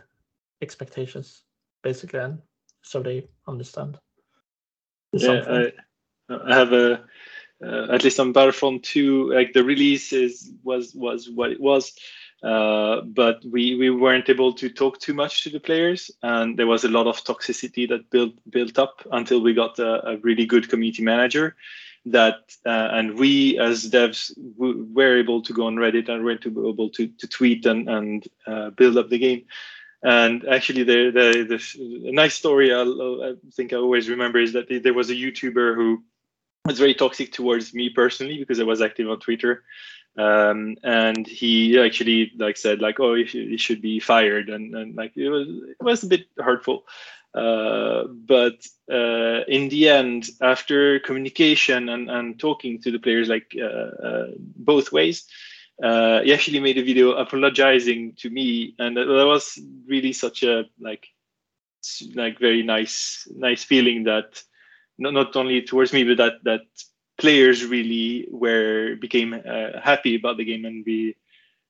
[0.62, 1.42] expectations
[1.82, 2.38] basically and
[2.88, 3.98] so they understand
[5.12, 5.72] yeah I,
[6.50, 7.04] I have a
[7.64, 11.92] uh, at least on battlefront 2 like the release is was was what it was
[12.42, 16.68] uh, but we we weren't able to talk too much to the players, and there
[16.68, 20.46] was a lot of toxicity that built built up until we got a, a really
[20.46, 21.56] good community manager.
[22.06, 26.38] That uh, and we as devs w- were able to go on Reddit and were
[26.70, 29.44] able to to tweet and and uh, build up the game.
[30.02, 34.94] And actually, the the, the nice story i think I always remember is that there
[34.94, 36.04] was a YouTuber who
[36.64, 39.64] was very toxic towards me personally because I was active on Twitter.
[40.16, 44.48] Um, and he actually like said like oh he should be fired.
[44.50, 46.84] And, and like it was it was a bit hurtful.
[47.34, 53.54] Uh, but uh, in the end after communication and, and talking to the players like
[53.60, 54.26] uh, uh
[54.56, 55.26] both ways
[55.82, 60.64] uh, he actually made a video apologizing to me and that, was really such a
[60.80, 61.06] like
[62.14, 64.42] like very nice nice feeling that
[64.98, 66.62] not, not only towards me but that that
[67.18, 71.14] players really were became uh, happy about the game and be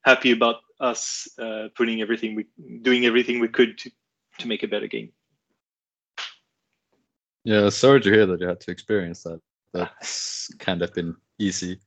[0.02, 2.46] happy about us uh, putting everything we
[2.82, 3.90] doing everything we could to
[4.38, 5.10] to make a better game.
[7.44, 9.40] Yeah, sorry to hear that you had to experience that.
[9.72, 11.80] That's kind of been easy.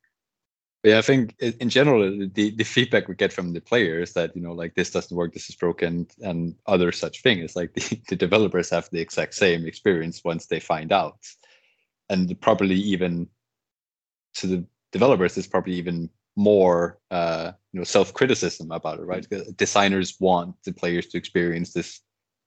[0.83, 4.41] Yeah, I think in general the, the feedback we get from the players that you
[4.41, 7.55] know like this doesn't work, this is broken, and other such things.
[7.55, 11.19] Like the, the developers have the exact same experience once they find out,
[12.09, 13.27] and probably even
[14.35, 19.27] to the developers is probably even more uh, you know self-criticism about it right?
[19.57, 22.01] Designers want the players to experience this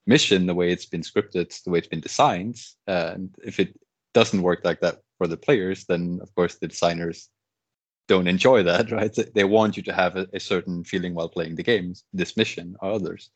[0.06, 2.60] mission the way it's been scripted the way it's been designed.
[2.86, 3.78] And if it
[4.12, 7.28] doesn't work like that for the players then of course the designers
[8.06, 9.16] don't enjoy that right?
[9.34, 12.76] They want you to have a, a certain feeling while playing the games this mission
[12.80, 13.30] or others.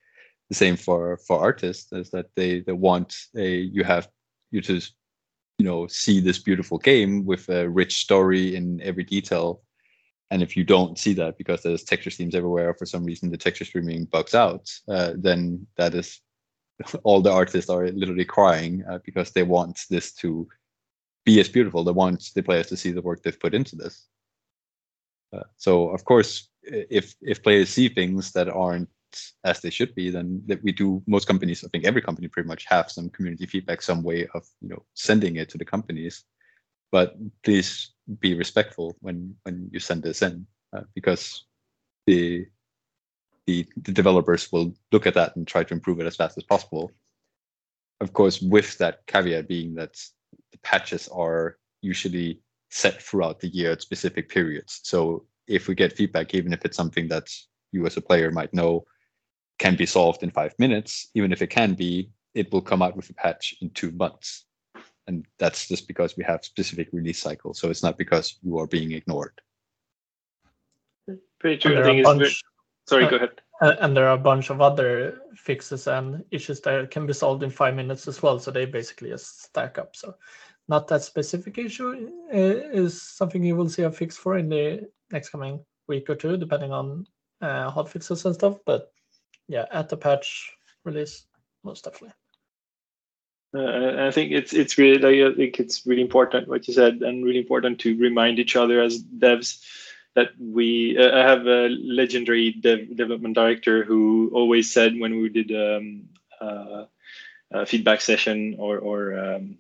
[0.50, 4.08] The same for for artists is that they they want a you have
[4.50, 4.80] you to
[5.58, 9.62] you know see this beautiful game with a rich story in every detail.
[10.30, 13.38] And if you don't see that because there's texture streams everywhere for some reason the
[13.38, 16.20] texture streaming bugs out uh, then that is
[17.02, 20.46] all the artists are literally crying uh, because they want this to
[21.24, 21.82] be as beautiful.
[21.82, 24.06] They want the players to see the work they've put into this
[25.33, 28.89] uh, so of course if if players see things that aren't
[29.45, 32.49] as they should be, then that we do most companies, I think every company pretty
[32.49, 36.24] much have some community feedback, some way of you know sending it to the companies.
[36.91, 41.45] But please be respectful when when you send this in, uh, because
[42.07, 42.47] the,
[43.47, 46.45] the the developers will look at that and try to improve it as fast as
[46.45, 46.91] possible.
[48.01, 49.95] Of course, with that caveat being that
[50.53, 54.80] the patches are usually set throughout the year at specific periods.
[54.82, 57.28] So if we get feedback, even if it's something that
[57.72, 58.84] you as a player might know
[59.58, 62.94] can be solved in five minutes, even if it can be, it will come out
[62.96, 64.44] with a patch in two months.
[65.08, 67.58] and that's just because we have specific release cycles.
[67.58, 69.40] So it's not because you are being ignored.
[71.40, 71.80] Pretty true.
[71.80, 72.34] I think it's very...
[72.86, 73.04] sorry.
[73.06, 73.40] Uh, go ahead.
[73.60, 77.50] And there are a bunch of other fixes and issues that can be solved in
[77.50, 78.38] five minutes as well.
[78.38, 79.96] So they basically just stack up.
[79.96, 80.14] So
[80.68, 82.36] not that specific issue uh,
[82.72, 86.36] is something you will see a fix for in the next coming week or two,
[86.36, 87.06] depending on
[87.40, 88.58] uh, hot fixes and stuff.
[88.66, 88.92] But
[89.48, 90.52] yeah, at the patch
[90.84, 91.24] release,
[91.64, 92.14] most definitely.
[93.54, 97.00] Uh, I think it's it's really like, I think it's really important what you said,
[97.00, 99.64] and really important to remind each other as devs
[100.14, 100.98] that we.
[100.98, 106.08] Uh, I have a legendary dev, development director who always said when we did um,
[106.42, 106.84] uh,
[107.50, 109.56] a feedback session or or um,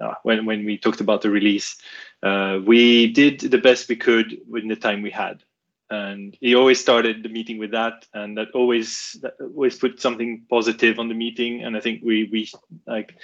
[0.00, 1.76] uh, when when we talked about the release,
[2.22, 5.42] uh, we did the best we could within the time we had.
[5.90, 10.46] And he always started the meeting with that and that always that always put something
[10.48, 11.64] positive on the meeting.
[11.64, 12.50] And i think we we
[12.86, 13.16] like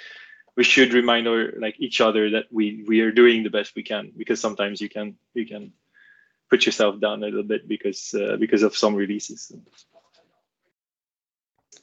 [0.57, 3.83] we should remind our like each other that we we are doing the best we
[3.83, 5.71] can because sometimes you can you can
[6.49, 9.51] put yourself down a little bit because uh, because of some releases.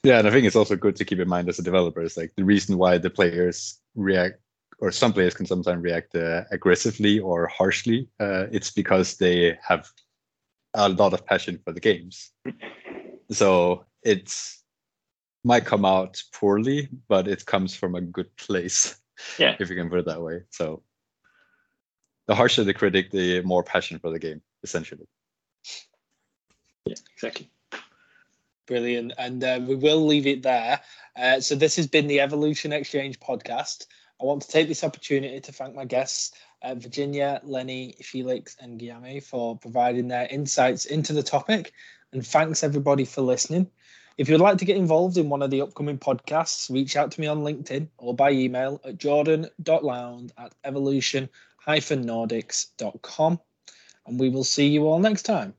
[0.02, 2.16] Yeah and i think it's also good to keep in mind as a developer is
[2.16, 4.43] like the reason why the players react
[4.80, 9.88] or some players can sometimes react uh, aggressively or harshly uh, it's because they have
[10.74, 12.30] a lot of passion for the games.
[13.30, 14.62] So it's
[15.44, 18.96] might come out poorly, but it comes from a good place.
[19.38, 19.56] Yeah.
[19.60, 20.42] If you can put it that way.
[20.50, 20.82] So
[22.26, 25.06] the harsher the critic, the more passion for the game, essentially.
[26.86, 27.50] Yeah, exactly.
[28.66, 29.12] Brilliant.
[29.18, 30.80] And uh, we will leave it there.
[31.16, 33.86] Uh, so this has been the Evolution Exchange podcast.
[34.20, 38.78] I want to take this opportunity to thank my guests, uh, Virginia, Lenni, Felix, and
[38.78, 41.72] Guillaume for providing their insights into the topic.
[42.12, 43.70] And thanks everybody for listening.
[44.16, 47.20] If you'd like to get involved in one of the upcoming podcasts, reach out to
[47.20, 53.40] me on LinkedIn or by email at jordan.lound at evolution-nordics.com.
[54.06, 55.52] And we will see you all next time.